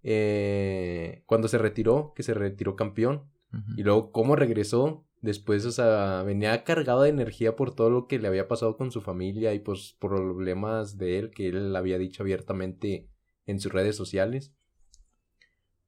[0.03, 3.29] eh, cuando se retiró, que se retiró campeón,
[3.77, 8.19] y luego cómo regresó después, o sea, venía cargado de energía por todo lo que
[8.19, 11.97] le había pasado con su familia y pues por problemas de él que él había
[11.97, 13.09] dicho abiertamente
[13.45, 14.53] en sus redes sociales.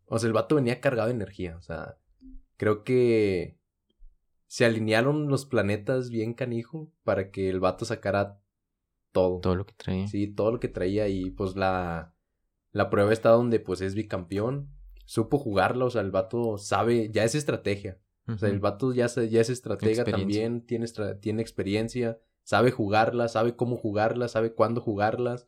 [0.07, 1.97] O sea, el vato venía cargado de energía, o sea,
[2.57, 3.59] creo que
[4.47, 8.41] se alinearon los planetas bien canijo para que el vato sacara
[9.11, 9.39] todo.
[9.39, 10.07] todo lo que traía.
[10.07, 12.15] Sí, todo lo que traía y pues la,
[12.71, 14.73] la prueba está donde pues es bicampeón.
[15.05, 17.99] Supo jugarla, o sea, el vato sabe, ya es estrategia.
[18.27, 22.71] O sea, el vato ya, se- ya es estratega también, tiene, estra- tiene experiencia, sabe
[22.71, 25.47] jugarla, sabe cómo jugarla, sabe cuándo jugarlas,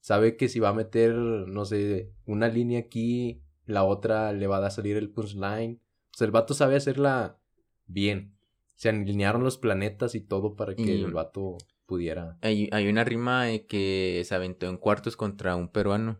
[0.00, 4.64] sabe que si va a meter, no sé, una línea aquí, la otra le va
[4.64, 5.80] a salir el punchline.
[6.12, 7.38] O sea, el vato sabe hacerla
[7.86, 8.36] bien.
[8.76, 12.38] Se alinearon los planetas y todo para que Y- el vato pudiera.
[12.42, 16.18] Hay, hay una rima que se aventó en cuartos contra un peruano.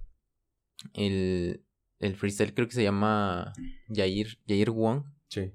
[0.95, 1.65] El,
[1.99, 3.53] el freestyle creo que se llama
[3.89, 5.05] Yair, Yair Wong.
[5.29, 5.53] Sí,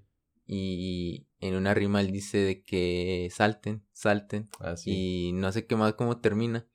[0.48, 4.50] Y en una rima él dice de que salten, salten.
[4.60, 5.30] así.
[5.30, 6.68] Y no sé qué más cómo termina.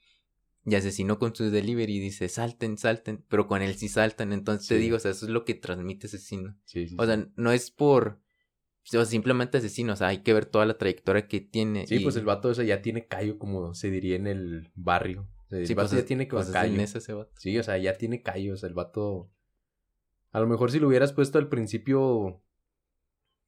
[0.66, 3.24] Y asesino con su delivery dice salten, salten.
[3.28, 4.32] Pero con él sí saltan.
[4.32, 6.56] Entonces te digo, o sea, eso es lo que transmite asesino.
[6.64, 8.20] Sí, sí, O sea, no es por.
[8.82, 9.92] O sea, simplemente asesino.
[9.92, 11.86] O sea, hay que ver toda la trayectoria que tiene.
[11.86, 15.28] Sí, y- pues el vato ese ya tiene callo, como se diría en el barrio.
[15.46, 16.80] O sea, el Sí, vato pues ya tiene como pues callo.
[16.80, 17.32] Ese vato.
[17.38, 18.54] Sí, o sea, ya tiene callo.
[18.54, 19.30] O sea, el vato.
[20.32, 22.42] A lo mejor si lo hubieras puesto al principio,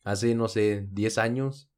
[0.03, 1.69] hace, no sé, 10 años,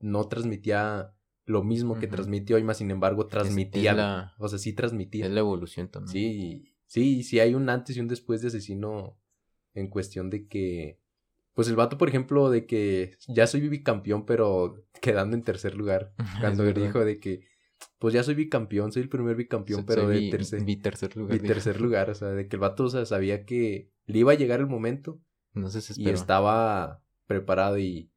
[0.00, 1.14] no transmitía
[1.46, 2.16] lo mismo que Ujú.
[2.16, 3.90] transmite hoy, más sin embargo, transmitía.
[3.92, 5.26] Es, la, O sea, sí transmitía.
[5.26, 6.12] es la evolución también.
[6.12, 9.18] Sí, sí, sí hay un antes y un después de asesino
[9.74, 10.98] en cuestión de que,
[11.54, 16.12] pues el vato, por ejemplo, de que ya soy bicampeón, pero quedando en tercer lugar.
[16.40, 17.46] Cuando dijo de que,
[17.98, 21.40] pues ya soy bicampeón, soy el primer bicampeón, pero de mi- tercer, mi tercer lugar.
[21.40, 24.32] mi tercer lugar, o sea, de que el vato, o sea, sabía que le iba
[24.32, 25.20] a llegar el momento
[25.54, 28.10] No se y estaba preparado y,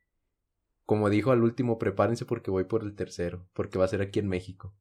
[0.88, 4.18] como dijo al último, prepárense porque voy por el tercero, porque va a ser aquí
[4.18, 4.74] en México.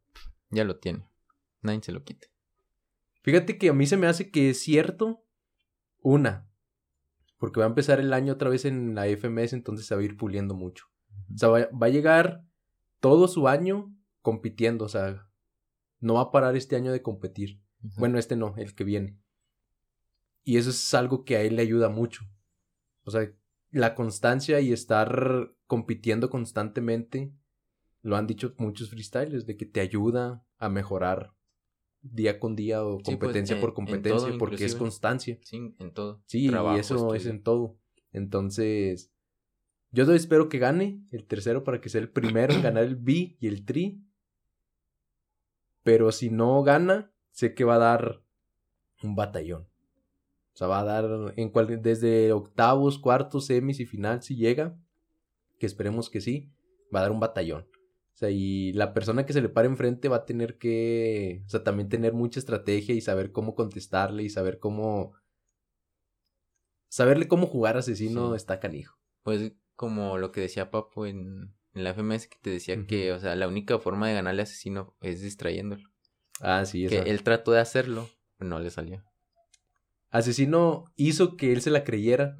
[0.49, 1.07] Ya lo tiene.
[1.61, 2.28] Nadie se lo quite.
[3.20, 5.22] Fíjate que a mí se me hace que es cierto.
[5.99, 6.49] Una.
[7.37, 10.05] Porque va a empezar el año otra vez en la FMS, entonces se va a
[10.05, 10.87] ir puliendo mucho.
[11.35, 12.43] O sea, va, va a llegar
[13.01, 14.87] todo su año compitiendo.
[14.87, 15.28] O sea,
[16.01, 17.61] no va a parar este año de competir.
[17.99, 19.18] Bueno, este no, el que viene.
[20.43, 22.24] Y eso es algo que a él le ayuda mucho.
[23.05, 23.30] O sea,
[23.73, 27.33] la constancia y estar compitiendo constantemente,
[28.03, 31.35] lo han dicho muchos freestylers, de que te ayuda a mejorar
[32.03, 35.39] día con día o pues, competencia en- por en competencia, todo, porque es constancia.
[35.43, 36.23] Sí, en todo.
[36.27, 37.79] Sí, Trabajo, y eso es en todo.
[38.12, 39.11] Entonces,
[39.91, 43.37] yo espero que gane el tercero para que sea el primero en ganar el B
[43.41, 44.05] y el Tri.
[45.83, 48.23] Pero si no gana, sé que va a dar
[49.03, 49.66] un batallón.
[50.55, 54.77] O sea, va a dar en cual, desde octavos, cuartos, semis y final si llega.
[55.59, 56.51] Que esperemos que sí.
[56.95, 57.63] Va a dar un batallón.
[57.63, 61.49] O sea, y la persona que se le pare enfrente va a tener que, o
[61.49, 65.15] sea, también tener mucha estrategia y saber cómo contestarle y saber cómo...
[66.89, 68.37] Saberle cómo jugar asesino Sí.
[68.37, 68.99] está canijo.
[69.23, 73.19] Pues como lo que decía Papo en, en la FMS que te decía que, o
[73.19, 75.89] sea, la única forma de ganarle a asesino es distrayéndolo.
[76.41, 77.05] Ah, sí, Que esa.
[77.09, 79.03] él trató de hacerlo, pero no le salió.
[80.13, 82.37] Asesino hizo que él se la creyera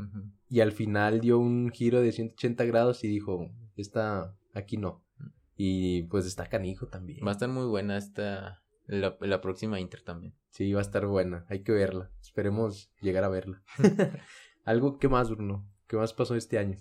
[0.49, 5.03] y al final dio un giro de 180 grados y dijo, esta, aquí no.
[5.57, 7.25] Y pues está canijo también.
[7.27, 10.35] Va a estar muy buena esta, la, la próxima Inter también.
[10.51, 12.11] Sí, va a estar buena, hay que verla.
[12.21, 13.63] Esperemos llegar a verla.
[14.65, 15.67] Algo, ¿qué más, Bruno?
[15.89, 16.79] ¿Qué más pasó este año?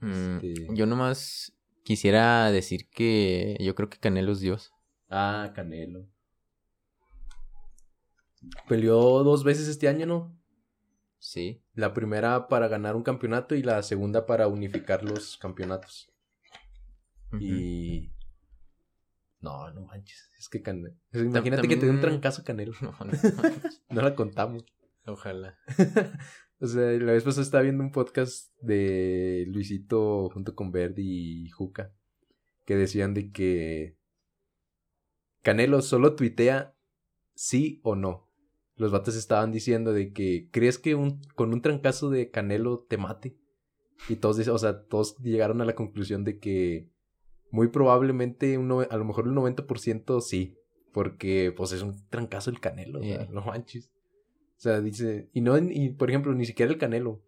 [0.00, 4.72] Mm, Este- Yo nomás quisiera decir que yo creo que Canelo es Dios.
[5.10, 6.06] Ah, Canelo.
[8.68, 10.38] Peleó dos veces este año, ¿no?
[11.18, 11.62] Sí.
[11.74, 16.12] La primera para ganar un campeonato y la segunda para unificar los campeonatos.
[17.40, 18.12] Y.
[19.40, 20.30] No, no manches.
[20.38, 20.94] Es que Canelo.
[21.12, 22.72] Imagínate que te dé un trancazo Canelo.
[22.80, 23.12] No, no,
[23.90, 24.64] No la contamos.
[25.06, 25.58] Ojalá.
[26.60, 31.50] o sea, la vez pasada estaba viendo un podcast de Luisito junto con Verdi y
[31.50, 31.92] Juca.
[32.64, 33.96] Que decían de que.
[35.42, 36.74] Canelo solo tuitea
[37.34, 38.27] sí o no.
[38.78, 40.48] Los vatos estaban diciendo de que.
[40.50, 43.36] ¿Crees que un, con un trancazo de Canelo te mate?
[44.08, 46.88] Y todos, dicen- o sea, todos llegaron a la conclusión de que
[47.50, 50.54] muy probablemente, un a lo mejor el 90% sí.
[50.92, 53.00] Porque, pues, es un trancazo el Canelo.
[53.00, 53.90] O sea, no manches.
[54.56, 55.28] O sea, dice...
[55.32, 57.22] Y no, y por ejemplo, ni siquiera el Canelo.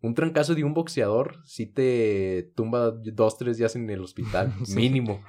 [0.00, 4.54] Un trancazo de un boxeador sí te tumba dos, tres días en el hospital.
[4.64, 4.76] Sí.
[4.76, 5.22] Mínimo.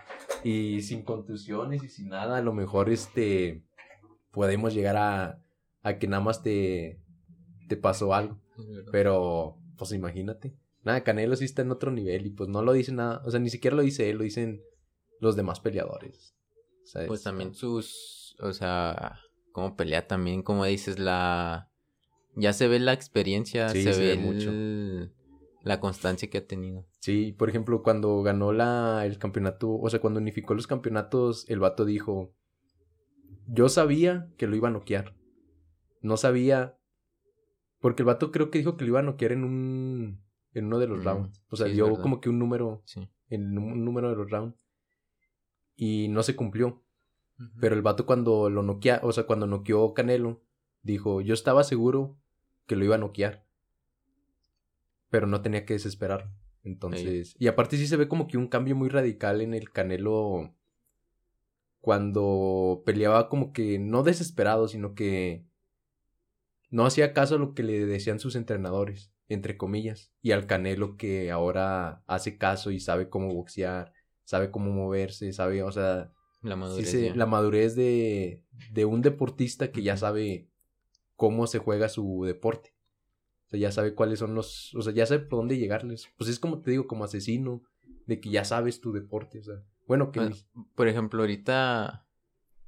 [0.43, 3.63] Y sin contusiones y sin nada, a lo mejor, este...
[4.32, 5.41] Podemos llegar a...
[5.84, 7.00] A que nada más te...
[7.68, 8.38] Te pasó algo.
[8.92, 10.54] Pero, pues imagínate.
[10.84, 13.22] Nada, Canelo sí está en otro nivel y pues no lo dice nada.
[13.26, 14.62] O sea, ni siquiera lo dice él, lo dicen
[15.20, 16.36] los demás peleadores.
[16.84, 19.20] Sea, Pues es- también sus, o sea,
[19.52, 21.70] cómo pelea también, como dices, la...
[22.36, 24.50] Ya se ve la experiencia, Sí, se, se ve ve mucho.
[24.50, 25.14] el-
[25.64, 26.86] la constancia que ha tenido.
[27.00, 31.60] Sí, por ejemplo, cuando ganó la, el campeonato, o sea, cuando unificó los campeonatos, el
[31.60, 32.34] vato dijo,
[33.48, 35.14] yo sabía que lo iba a noquear.
[36.02, 36.78] No sabía,
[37.80, 40.22] porque el vato creo que dijo que lo iba a noquear en un,
[40.54, 41.43] en uno de los Mm, rounds.
[41.49, 43.08] O sea, sí, dio como que un número, Sí.
[43.30, 44.68] en un número de los rounds.
[45.76, 46.84] Y no se cumplió.
[47.60, 50.43] Pero el vato cuando lo noquea, o sea, cuando noqueó Canelo,
[50.84, 52.16] dijo, yo estaba seguro
[52.68, 53.45] que lo iba a noquear.
[55.10, 56.30] Pero no tenía que desesperar.
[56.64, 60.54] Entonces, y aparte sí se ve como que un cambio muy radical en el Canelo
[61.80, 65.43] cuando peleaba como que no desesperado, sino que
[66.72, 70.97] no hacía caso a lo que le decían sus entrenadores, entre comillas, y al Canelo
[70.97, 73.93] que ahora hace caso y sabe cómo boxear,
[74.24, 76.11] sabe cómo moverse, sabe, o sea,
[76.41, 76.89] La Sí, madurez.
[76.89, 78.41] se- la madurez de,
[78.72, 80.49] de un deportista que ya sabe
[81.15, 82.74] cómo se juega su deporte.
[83.45, 84.74] O sea, ya sabe cuáles son los...
[84.76, 86.07] O sea, ya sabe por dónde llegarles.
[86.17, 87.61] Pues es como te digo, como asesino,
[88.07, 89.39] de que ya sabes tu deporte.
[89.39, 89.55] O sea,
[89.88, 90.22] bueno, que...
[90.22, 90.36] Bueno,
[90.74, 92.07] Por ejemplo, ahorita,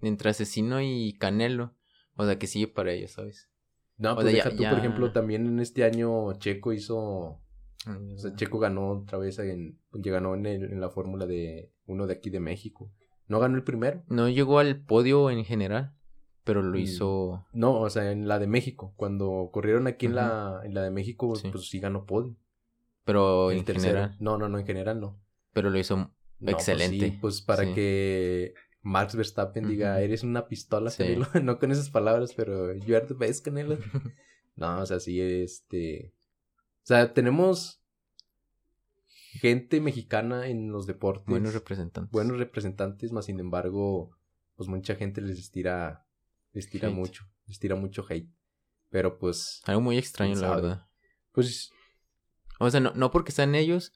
[0.01, 1.73] entre Asesino y Canelo,
[2.15, 3.49] o sea, que sigue para ellos, ¿sabes?
[3.97, 6.73] No, o pues sea, ya- deja tú, ya- por ejemplo, también en este año Checo
[6.73, 6.97] hizo...
[6.97, 7.39] O
[7.85, 9.77] Mm, sea, Checo ganó otra vez en...
[9.91, 12.91] Ganó en, el- en la fórmula de uno de aquí de México.
[13.27, 14.03] ¿No ganó el primero?
[14.07, 15.93] No llegó al podio en general,
[16.45, 16.81] pero lo Mm.
[16.81, 17.45] hizo...
[17.51, 18.93] No, o sea, en la de México.
[18.95, 21.49] Cuando corrieron aquí en, la, en la de México, Sí.
[21.51, 22.35] pues sí ganó podio.
[23.05, 23.93] Pero El en tercero.
[23.95, 25.19] general, No, no, no, en general no.
[25.51, 25.97] pero lo hizo...
[25.97, 27.05] No, pues Excelente.
[27.11, 27.73] sí, Pues, para Sí.
[27.73, 28.53] que
[28.84, 31.03] Max Verstappen diga, eres una pistola, Sí.
[31.03, 31.27] Canelo.
[31.43, 33.77] no con esas palabras, pero you are the best, Canelo.
[34.55, 36.13] no, o sea, sí, este...
[36.84, 37.81] O sea, tenemos
[39.39, 41.25] gente mexicana en los deportes.
[41.27, 42.11] Buenos representantes.
[42.11, 44.11] buenos representantes, más sin embargo,
[44.55, 46.05] pues mucha gente les estira,
[46.51, 46.95] les tira Hate.
[46.97, 48.29] mucho, les tira mucho hate.
[48.89, 50.88] Pero pues, Algo muy extraño, ¿Quién la verdad.
[51.31, 51.71] pues,
[52.59, 53.93] O sea, no, no porque sean ellos,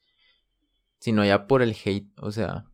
[0.99, 2.09] sino ya por el hate.
[2.21, 2.65] O sea,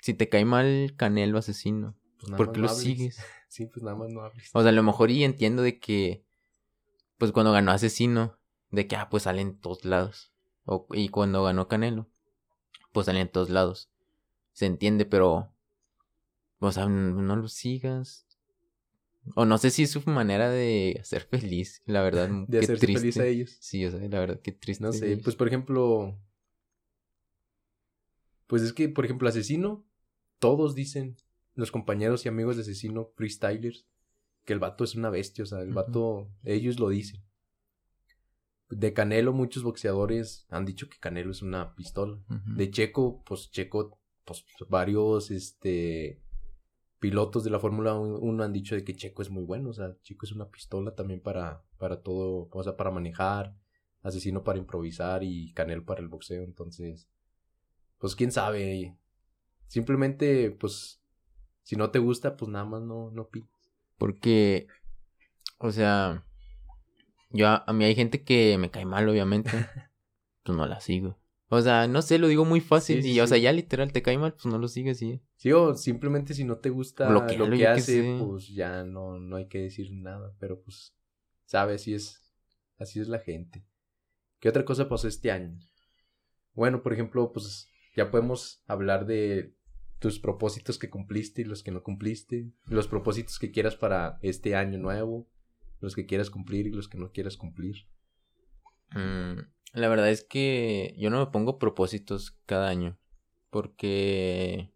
[0.00, 2.84] si te cae mal Canelo asesino, pues nada ¿por qué no lo hables.
[2.84, 3.18] sigues?
[3.48, 4.50] Sí, pues nada más no hables.
[4.52, 6.24] O sea, a lo mejor y entiendo de que,
[7.16, 8.38] pues cuando ganó Asesino,
[8.70, 10.32] de que, ah, pues sale en todos lados.
[10.66, 12.06] O, y cuando ganó Canelo,
[12.92, 13.88] pues sale en todos lados.
[14.52, 15.54] Se entiende, pero,
[16.58, 18.26] o sea, no lo sigas.
[19.34, 22.28] O no sé si es su manera de hacer feliz, la verdad.
[22.48, 23.00] De qué hacerse triste.
[23.00, 23.56] feliz a ellos.
[23.60, 24.84] Sí, o sea, la verdad, qué triste.
[24.84, 26.18] No sé, pues por ejemplo,
[28.46, 29.84] pues es que, por ejemplo, Asesino,
[30.38, 31.16] todos dicen,
[31.54, 33.86] los compañeros y amigos de Asesino, freestylers,
[34.44, 37.22] que el vato es una bestia, o sea, el vato, ellos lo dicen.
[38.68, 42.18] De Canelo, muchos boxeadores han dicho que Canelo es una pistola.
[42.56, 46.20] De Checo, pues Checo pues varios, este,
[46.98, 49.96] pilotos de la Fórmula 1 han dicho de que Checo es muy bueno, o sea,
[50.02, 53.54] Checo es una pistola también para, para todo, o sea, para manejar,
[54.02, 57.08] asesino para improvisar y Canel para el boxeo, entonces,
[57.98, 58.96] pues quién sabe,
[59.66, 61.00] simplemente, pues,
[61.62, 63.48] si no te gusta, pues nada más no, no pides.
[63.98, 64.66] Porque,
[65.58, 66.24] o sea,
[67.30, 69.50] yo a, mí hay gente que me cae mal, obviamente,
[70.44, 71.18] pues no la sigo.
[71.48, 73.04] O sea, no sé, lo digo muy fácil.
[73.06, 75.22] y, o sea, ya literal te cae mal, pues no lo sigues y.
[75.36, 79.46] Sí, o simplemente si no te gusta lo que hace, pues ya no, no hay
[79.46, 80.34] que decir nada.
[80.40, 80.94] Pero pues,
[81.44, 82.20] sabes, así es,
[82.78, 83.64] así es la gente.
[84.40, 85.56] ¿Qué otra cosa pasó este año?
[86.52, 89.54] Bueno, por ejemplo, pues ya podemos hablar de
[89.98, 94.54] tus propósitos que cumpliste y los que no cumpliste, los propósitos que quieras para este
[94.54, 95.26] año nuevo,
[95.80, 97.88] los que quieras cumplir y los que no quieras cumplir.
[98.90, 99.40] Mm,
[99.72, 102.98] la verdad es que yo no me pongo propósitos cada año.
[103.50, 104.70] Porque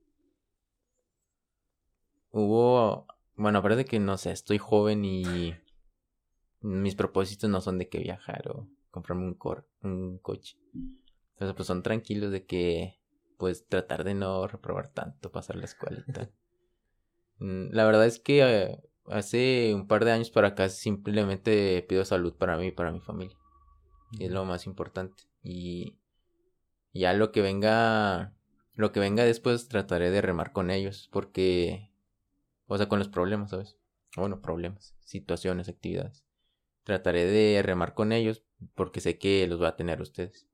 [2.30, 3.06] hubo,
[3.36, 5.54] bueno, aparte de que no sé, estoy joven y
[6.60, 10.56] mis propósitos no son de que viajar o comprarme un, cor un coche.
[11.40, 12.99] O pues son tranquilos de que,
[13.40, 16.32] pues, tratar de no reprobar tanto, pasar la escuela y tal.
[17.38, 22.04] Mm, la verdad es que eh, hace un par de años para acá simplemente pido
[22.04, 23.36] salud para mí y para mi familia
[24.18, 25.24] es lo más importante.
[25.42, 25.98] Y
[26.92, 28.34] ya lo que venga,
[28.74, 31.92] lo que venga después trataré de remar con ellos, porque,
[32.66, 33.78] o sea, con los problemas, ¿sabes?
[34.16, 36.24] Bueno, problemas, situaciones, actividades.
[36.82, 38.42] Trataré de remar con ellos
[38.74, 40.48] porque sé que los va a tener ustedes.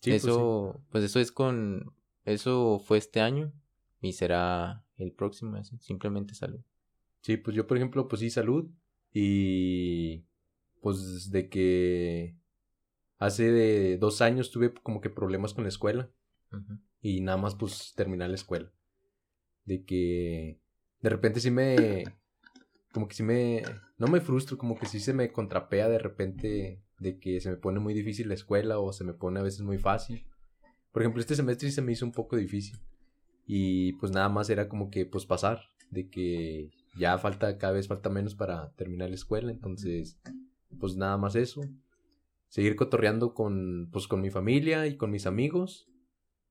[0.00, 1.94] Sí, pues eso, pues, eso es con,
[2.28, 3.52] eso fue este año
[4.00, 6.60] y será el próximo, simplemente salud.
[7.22, 8.70] Sí, pues yo por ejemplo, pues sí, salud
[9.12, 10.24] y
[10.80, 12.38] pues de que
[13.18, 16.08] Hace de dos años tuve como que problemas con la escuela.
[17.00, 18.72] Y nada más pues terminar la escuela.
[19.64, 20.60] De que
[21.00, 22.04] de repente sí me...
[22.92, 23.62] Como que sí me...
[23.98, 27.56] No me frustro, como que sí se me contrapea de repente de que se me
[27.56, 30.24] pone muy difícil la escuela o se me pone a veces muy fácil.
[30.92, 32.78] Por ejemplo, este semestre se me hizo un poco difícil.
[33.46, 35.60] Y pues nada más era como que pues pasar.
[35.90, 39.50] De que ya falta, cada vez falta menos para terminar la escuela.
[39.50, 40.20] Entonces,
[40.78, 41.62] pues nada más eso
[42.48, 45.88] seguir cotorreando con, pues, con mi familia y con mis amigos.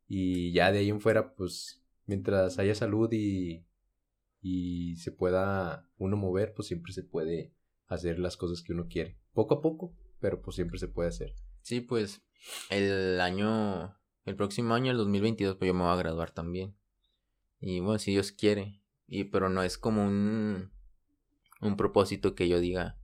[0.07, 3.65] Y ya de ahí en fuera, pues, mientras haya salud y,
[4.41, 7.53] y se pueda uno mover, pues siempre se puede
[7.87, 9.17] hacer las cosas que uno quiere.
[9.33, 11.33] Poco a poco, pero pues siempre se puede hacer.
[11.61, 12.21] Sí, pues
[12.69, 13.97] el año,
[14.27, 16.75] el próximo año, el 2022, pues yo me voy a graduar también.
[17.61, 18.81] Y bueno, si Dios quiere.
[19.07, 20.69] Y pero no es como un,
[21.61, 22.97] un propósito que yo diga,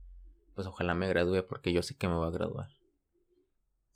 [0.54, 2.68] pues ojalá me gradúe porque yo sé que me voy a graduar.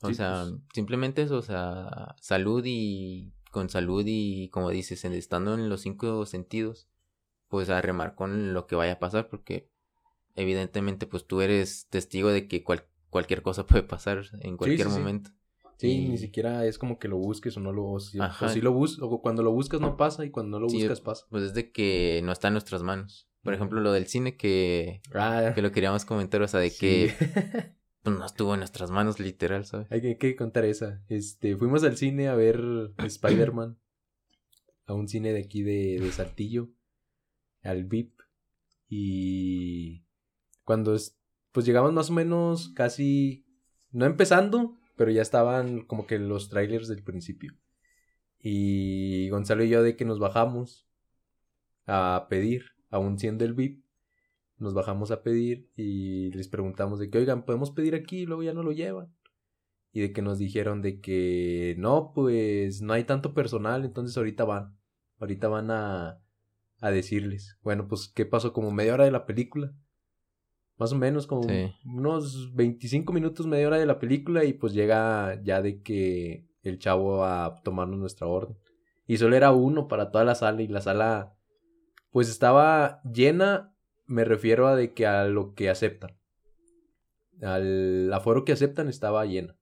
[0.00, 0.62] O sea, pues.
[0.72, 6.24] simplemente eso, o sea, salud y con salud y como dices, estando en los cinco
[6.24, 6.88] sentidos,
[7.48, 9.68] pues a remar con lo que vaya a pasar, porque
[10.34, 12.64] evidentemente pues tú eres testigo de que
[13.10, 15.30] cualquier cosa puede pasar en cualquier momento.
[15.78, 18.72] Sí, ni siquiera es como que lo busques o no lo si, o si lo
[18.72, 21.26] bus o cuando lo buscas no pasa y cuando no lo buscas pasa.
[21.30, 23.28] Pues es de que no está en nuestras manos.
[23.42, 25.52] Por ejemplo, lo del cine que, ah.
[25.54, 27.14] que lo queríamos comentar, o sea, de que
[28.08, 29.90] Pues, no estuvo en nuestras manos, literal, ¿sabes?
[29.90, 31.02] Hay que, contar esa.
[31.08, 32.60] Este, fuimos al cine a ver
[32.98, 33.78] Spider-Man.
[34.86, 36.70] A un cine de aquí de, de Saltillo.
[37.62, 38.20] Al VIP.
[38.88, 40.04] Y
[40.64, 41.18] cuando es,
[41.52, 43.44] pues llegamos más o menos casi,
[43.90, 47.54] no empezando, pero ya estaban como que los trailers del principio.
[48.40, 50.86] Y Gonzalo y yo de que nos bajamos
[51.86, 53.84] a pedir, aún siendo el VIP,
[54.58, 58.26] nos bajamos a pedir y les preguntamos de que, oigan, ¿podemos pedir aquí?
[58.26, 59.14] Luego ya no lo llevan.
[59.92, 64.44] Y de que nos dijeron de que, no, pues no hay tanto personal, entonces ahorita
[64.44, 64.76] van.
[65.18, 66.20] Ahorita van a,
[66.80, 67.58] a decirles.
[67.62, 68.52] Bueno, pues, ¿qué pasó?
[68.52, 69.72] Como media hora de la película.
[70.78, 71.46] Más o menos, como
[71.84, 76.78] unos 25 minutos, media hora de la película y pues llega ya de que el
[76.78, 78.56] chavo a tomarnos nuestra orden.
[79.06, 81.34] Y solo era uno para toda la sala y la sala
[82.10, 83.74] pues estaba llena
[84.08, 86.18] me refiero a de que a lo que aceptan.
[87.42, 89.54] Al aforo que aceptan estaba lleno.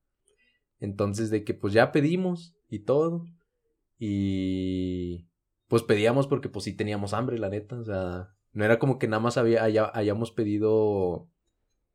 [0.79, 3.27] Entonces de que pues ya pedimos y todo.
[3.99, 5.29] Y
[5.67, 7.77] pues pedíamos porque pues sí teníamos hambre, la neta.
[7.77, 11.29] O sea, no era como que nada más había, hayamos pedido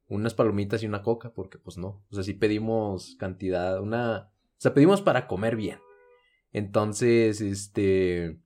[0.08, 2.06] unas palomitas y una coca, porque pues no.
[2.12, 4.32] O sea, sí pedimos cantidad, una...
[4.52, 5.80] O sea, pedimos para comer bien.
[6.52, 8.40] Entonces, este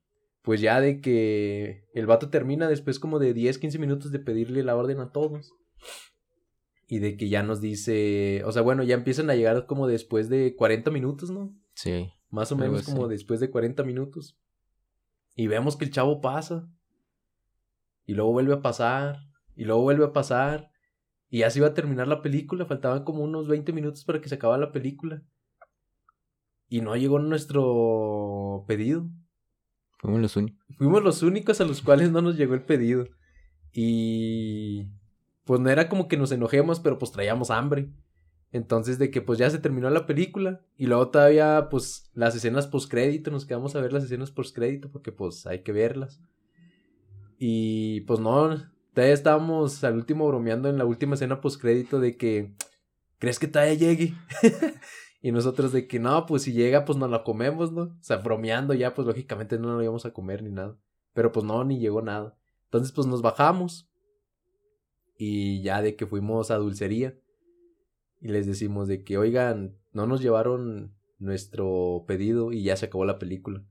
[0.43, 4.63] pues ya de que el vato termina después como de 10, 15 minutos de pedirle
[4.63, 5.53] la orden a todos.
[6.87, 10.29] Y de que ya nos dice, o sea, bueno, ya empiezan a llegar como después
[10.29, 11.53] de 40 minutos, ¿no?
[11.73, 12.11] Sí.
[12.29, 14.37] Más o menos como después de 40 minutos.
[15.35, 16.69] Y vemos que el chavo pasa.
[18.05, 19.19] Y luego vuelve a pasar.
[19.55, 20.71] Y luego vuelve a pasar.
[21.29, 22.65] Y ya se iba a terminar la película.
[22.65, 25.23] Faltaban como unos 20 minutos para que se acabara la película.
[26.67, 29.09] Y no llegó nuestro pedido.
[29.99, 30.65] Fuimos los únicos.
[30.77, 33.07] Fuimos los únicos a los cuales no nos llegó el pedido.
[33.71, 34.89] Y
[35.43, 37.89] pues no era como que nos enojemos, pero pues traíamos hambre.
[38.51, 42.67] Entonces de que pues ya se terminó la película y luego todavía pues las escenas
[42.67, 46.21] post crédito, nos quedamos a ver las escenas post crédito porque pues hay que verlas.
[47.37, 48.57] Y pues no,
[48.93, 52.55] todavía estábamos al último bromeando en la última escena post crédito de que
[53.19, 54.13] ¿crees que todavía llegue?
[55.21, 57.81] y nosotros de que no, pues si llega pues nos la comemos, ¿no?
[57.83, 60.77] O sea, bromeando ya pues lógicamente no lo íbamos a comer ni nada.
[61.13, 62.37] Pero pues no, ni llegó nada.
[62.65, 63.89] Entonces pues nos bajamos
[65.17, 67.17] y ya de que fuimos a dulcería
[68.21, 73.05] y les decimos de que, oigan, no nos llevaron nuestro pedido y ya se acabó
[73.05, 73.63] la película.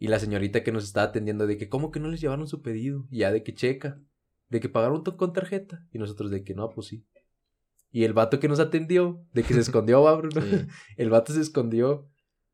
[0.00, 2.62] Y la señorita que nos estaba atendiendo de que, ¿cómo que no les llevaron su
[2.62, 3.06] pedido?
[3.10, 4.00] Y ya de que checa,
[4.48, 5.86] de que pagaron con tarjeta.
[5.92, 7.04] Y nosotros de que no, pues sí.
[7.92, 10.40] Y el vato que nos atendió, de que se escondió, va, Bruno?
[10.96, 12.08] El vato se escondió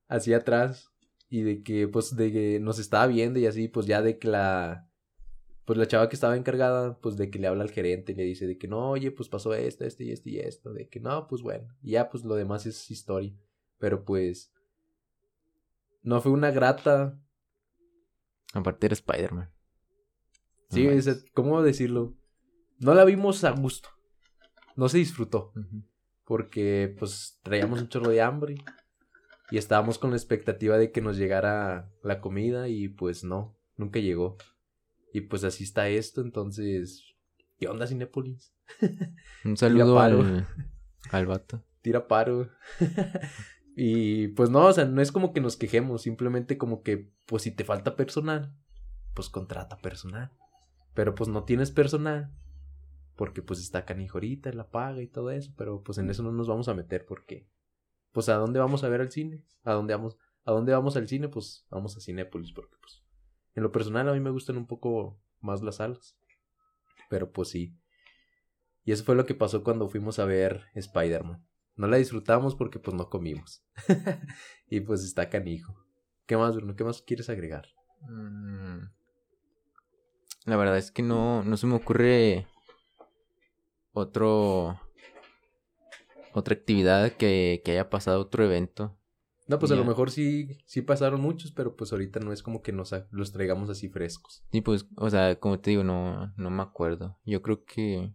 [0.09, 0.91] hacia atrás.
[1.31, 4.27] Y de que, pues, de que nos estaba viendo y así, pues ya de que
[4.27, 4.91] la,
[5.65, 8.25] pues la chava que estaba encargada, pues de que le habla al gerente y le
[8.25, 11.01] dice de que no, oye, pues pasó esto, esto y esto y esto, de que
[11.01, 13.35] no, pues bueno, y ya pues lo demás es historia,
[13.79, 14.53] pero pues
[16.03, 17.21] no fue una grata.
[18.57, 19.51] Aparte era Spider-Man.
[20.71, 20.89] Sí,
[21.35, 22.15] ¿cómo decirlo?
[22.79, 23.89] No la vimos a gusto,
[24.75, 25.53] no se disfrutó,
[26.25, 28.57] porque pues traíamos un chorro de hambre
[29.51, 34.01] y estábamos con la expectativa de que nos llegara la comida y pues no, nunca
[34.01, 34.37] llegó.
[35.13, 37.05] Y pues así está esto, entonces.
[37.59, 38.53] ¿Qué onda, Cinépolis?
[39.45, 40.47] Un saludo al,
[41.11, 41.65] al vato.
[41.81, 42.51] Tira paro.
[43.79, 47.43] Y pues no, o sea, no es como que nos quejemos, simplemente como que, pues
[47.43, 48.57] si te falta personal,
[49.13, 50.33] pues contrata personal.
[50.95, 52.33] Pero pues no tienes personal,
[53.17, 56.49] porque pues está canijorita, la paga y todo eso, pero pues en eso no nos
[56.49, 57.51] vamos a meter porque,
[58.13, 60.17] pues a dónde vamos a ver al cine, a dónde vamos,
[60.47, 63.05] a dónde vamos al cine, pues vamos a Cinépolis, porque pues
[63.55, 66.17] en lo personal a mí me gustan un poco más las salas.
[67.11, 67.77] Pero pues sí.
[68.85, 71.47] Y eso fue lo que pasó cuando fuimos a ver Spider-Man.
[71.77, 73.63] No la disfrutamos porque pues no comimos.
[74.71, 75.77] y pues está canijo.
[76.27, 76.75] ¿Qué más, Bruno?
[76.75, 77.69] ¿Qué más quieres agregar?
[78.09, 78.87] Mm.
[80.45, 82.47] La verdad es que no, no se me ocurre
[83.93, 84.81] otro
[86.33, 88.97] otra actividad que, que haya pasado, otro evento
[89.49, 92.63] no, pues a lo mejor sí, sí pasaron muchos, pero pues ahorita no es como
[92.63, 94.45] que nos los traigamos así frescos.
[94.51, 97.17] Sí, pues, o sea, como te digo, no, no me acuerdo.
[97.25, 98.13] Yo creo que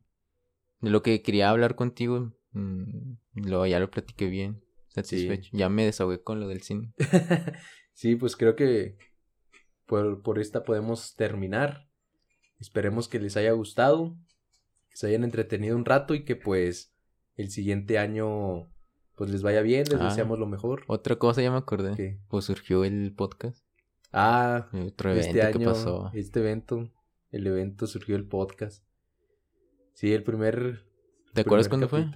[0.82, 3.14] de lo que quería hablar contigo, mm,
[3.46, 5.50] lo, ya lo platiqué bien, satisfecho.
[5.54, 6.94] Ya me desahogué con lo del cine.
[7.94, 8.98] sí, pues creo que
[9.86, 11.88] por, por esta podemos terminar.
[12.60, 14.16] Esperemos que les haya gustado,
[14.90, 16.94] que se hayan entretenido un rato y que pues
[17.36, 18.72] el siguiente año
[19.16, 20.84] pues les vaya bien, les ah, deseamos lo mejor.
[20.88, 22.20] Otra cosa ya me acordé.
[22.28, 23.64] Pues surgió el podcast.
[24.12, 26.12] Ah, otro evento este año, pasó.
[26.14, 26.92] Este evento,
[27.30, 28.84] el evento surgió el podcast.
[29.94, 30.86] Sí, el primer.
[31.34, 32.10] ¿Te acuerdas cuándo fue?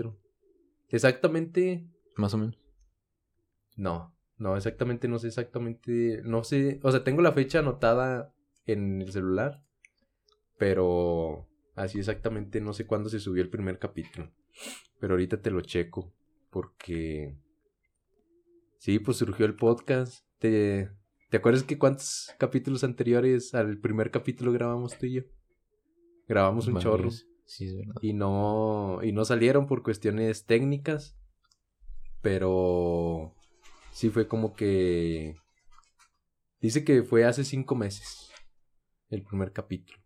[0.90, 1.88] Exactamente.
[2.16, 2.60] Más o menos.
[3.76, 6.22] No, no, exactamente, no sé exactamente.
[6.24, 8.34] No sé, o sea, tengo la fecha anotada
[8.66, 9.64] en el celular,
[10.58, 14.32] pero así exactamente no sé cuándo se subió el primer capítulo.
[15.00, 16.14] Pero ahorita te lo checo
[16.50, 17.36] porque
[18.78, 20.26] sí, pues surgió el podcast.
[20.40, 20.90] ¿Te,
[21.30, 25.22] ¿Te acuerdas que cuántos capítulos anteriores al primer capítulo grabamos tú y yo?
[26.28, 27.10] Grabamos un chorro.
[27.46, 27.96] Sí, es verdad.
[28.02, 31.18] Y no, y no salieron por cuestiones técnicas,
[32.22, 33.34] pero
[33.92, 35.36] sí fue como que...
[36.60, 38.32] Dice que fue hace cinco meses
[39.10, 40.00] el primer capítulo.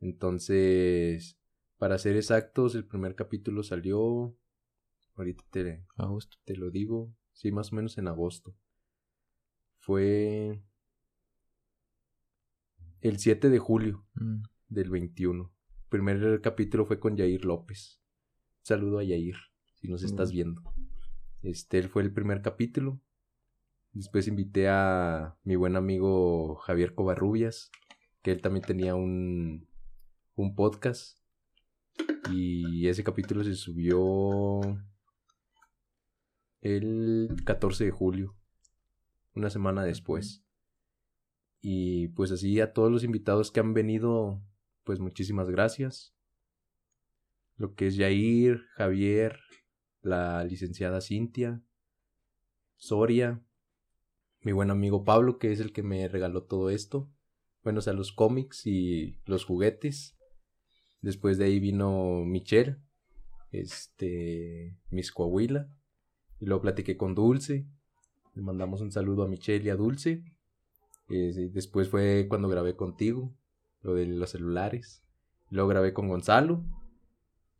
[0.00, 1.38] Entonces,
[1.78, 4.36] para ser exactos, el primer capítulo salió
[5.16, 6.36] Ahorita te, agosto.
[6.44, 7.12] te lo digo.
[7.32, 8.54] Sí, más o menos en agosto.
[9.78, 10.62] Fue
[13.00, 14.42] el 7 de julio mm.
[14.68, 15.52] del 21.
[15.86, 18.00] El primer capítulo fue con Yair López.
[18.62, 19.36] Saludo a Yair,
[19.76, 20.60] si nos estás viendo.
[21.42, 23.00] Este fue el primer capítulo.
[23.92, 27.70] Después invité a mi buen amigo Javier Covarrubias,
[28.22, 29.68] que él también tenía un,
[30.34, 31.20] un podcast.
[32.32, 34.60] Y ese capítulo se subió
[36.62, 38.34] el 14 de julio,
[39.36, 40.42] una semana después.
[41.60, 44.42] Y pues así a todos los invitados que han venido,
[44.86, 46.14] pues muchísimas gracias.
[47.56, 49.40] Lo que es Jair, Javier,
[50.00, 51.60] la licenciada Cintia,
[52.76, 53.42] Soria,
[54.42, 57.10] mi buen amigo Pablo, que es el que me regaló todo esto.
[57.64, 60.16] Bueno, o sea, los cómics y los juguetes.
[61.02, 62.76] Después de ahí vino Michelle,
[63.50, 65.68] este, Miss Coahuila.
[66.38, 67.66] Y luego platiqué con Dulce.
[68.34, 70.22] Le mandamos un saludo a Michelle y a Dulce.
[71.08, 73.34] después fue cuando grabé contigo,
[73.86, 75.02] lo de los celulares.
[75.50, 76.64] Luego grabé con Gonzalo.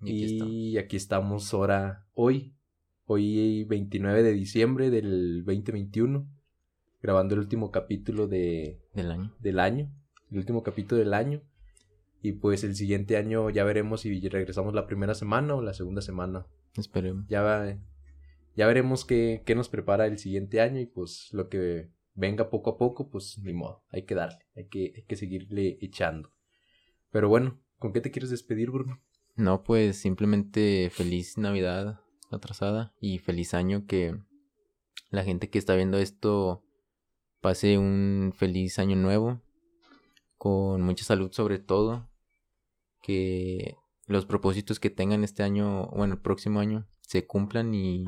[0.02, 1.54] Y, aquí, estamos.
[1.54, 2.54] ahora, hoy,
[3.06, 6.28] hoy 29 de diciembre del 2021,
[7.00, 9.34] grabando el último capítulo de, del año.
[9.38, 9.90] Del año,
[10.30, 11.40] el último capítulo del año.
[12.20, 16.02] Y pues el siguiente año ya veremos si regresamos la primera semana o la segunda
[16.02, 16.46] semana.
[16.76, 17.26] Esperemos.
[17.28, 17.78] Ya,
[18.56, 22.70] ya veremos qué, qué nos prepara el siguiente año y pues lo que venga poco
[22.70, 26.32] a poco, pues ni modo, hay que darle, hay que, hay que seguirle echando.
[27.10, 29.00] Pero bueno, ¿con qué te quieres despedir, Bruno?
[29.36, 32.00] No, pues simplemente feliz Navidad
[32.30, 34.18] atrasada y feliz año que
[35.10, 36.64] la gente que está viendo esto
[37.40, 39.40] pase un feliz año nuevo
[40.36, 42.08] con mucha salud sobre todo
[43.02, 48.04] que los propósitos que tengan este año bueno el próximo año se cumplan y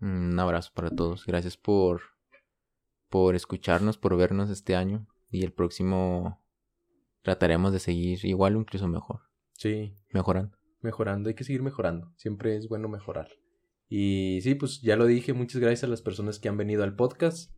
[0.00, 2.11] un abrazo para todos gracias por
[3.12, 6.42] por escucharnos por vernos este año y el próximo
[7.20, 9.20] trataremos de seguir igual o incluso mejor
[9.52, 9.94] Sí.
[10.12, 10.56] Mejorando.
[10.80, 12.10] Mejorando, hay que seguir mejorando.
[12.16, 13.28] Siempre es bueno mejorar.
[13.88, 16.96] Y sí, pues ya lo dije, muchas gracias a las personas que han venido al
[16.96, 17.52] podcast.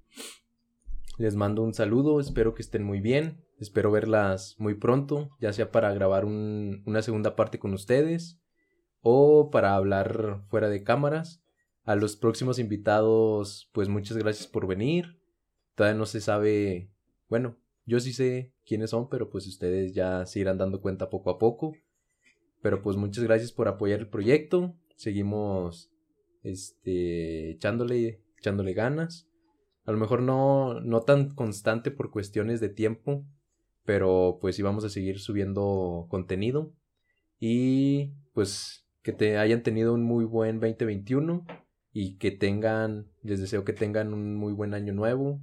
[1.18, 3.46] Les mando un saludo, espero que estén muy bien.
[3.60, 8.40] Espero verlas muy pronto, ya sea para grabar una segunda parte con ustedes
[9.00, 11.42] o para hablar fuera de cámaras.
[11.84, 15.23] A los próximos invitados, pues muchas gracias por venir.
[15.74, 16.90] Todavía no se sabe,
[17.28, 17.56] bueno,
[17.86, 21.38] yo sí sé quiénes son, pero pues ustedes ya se irán dando cuenta poco a
[21.38, 21.74] poco.
[22.62, 24.74] Pero pues muchas gracias por apoyar el proyecto.
[24.96, 25.90] Seguimos
[26.42, 29.28] este echándole echándole ganas.
[29.84, 33.26] A lo mejor no no tan constante por cuestiones de tiempo,
[33.84, 36.72] pero pues íbamos a seguir subiendo contenido
[37.38, 41.44] y pues que te hayan tenido un muy buen 2021
[41.92, 45.42] y que tengan les deseo que tengan un muy buen año nuevo,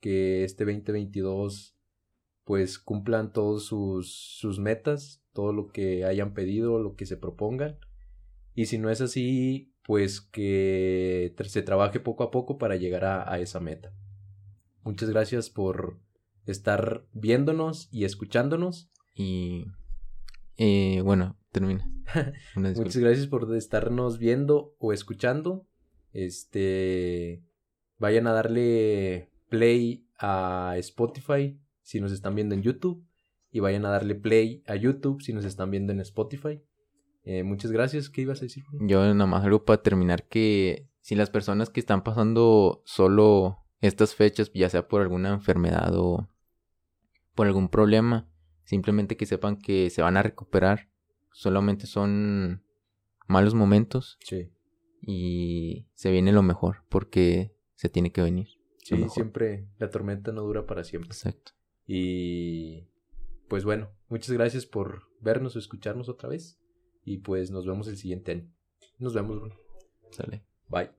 [0.00, 1.76] que este 2022
[2.44, 7.76] pues cumplan todos sus, sus metas, todo lo que hayan pedido, lo que se propongan.
[8.54, 13.38] Y si no es así, pues que se trabaje poco a poco para llegar a,
[13.40, 13.92] esa meta.
[14.82, 15.98] Muchas gracias por
[16.46, 18.90] estar viéndonos y escuchándonos.
[19.12, 19.66] Y
[20.56, 21.90] eh, bueno, termina.
[22.54, 25.66] Muchas gracias por estarnos viendo o escuchando.
[26.12, 27.42] Este
[27.98, 33.04] vayan a darle play a Spotify si nos están viendo en YouTube
[33.50, 36.60] y vayan a darle play a YouTube si nos están viendo en Spotify.
[37.24, 38.08] Eh, muchas gracias.
[38.08, 38.64] ¿Qué ibas a decir?
[38.80, 44.14] Yo nada más algo para terminar que si las personas que están pasando solo estas
[44.14, 46.28] fechas, ya sea por alguna enfermedad o
[47.34, 48.28] por algún problema,
[48.64, 50.88] simplemente que sepan que se van a recuperar.
[51.32, 52.62] Solamente son
[53.26, 54.18] malos momentos.
[54.20, 54.50] Sí.
[55.00, 58.55] Y se viene lo mejor porque se tiene que venir.
[58.86, 61.08] Sí, siempre la tormenta no dura para siempre.
[61.08, 61.52] Exacto.
[61.88, 62.86] Y
[63.48, 66.60] pues bueno, muchas gracias por vernos o escucharnos otra vez.
[67.04, 68.48] Y pues nos vemos el siguiente año.
[68.98, 69.52] Nos vemos,
[70.12, 70.44] Sale.
[70.68, 70.95] Bye.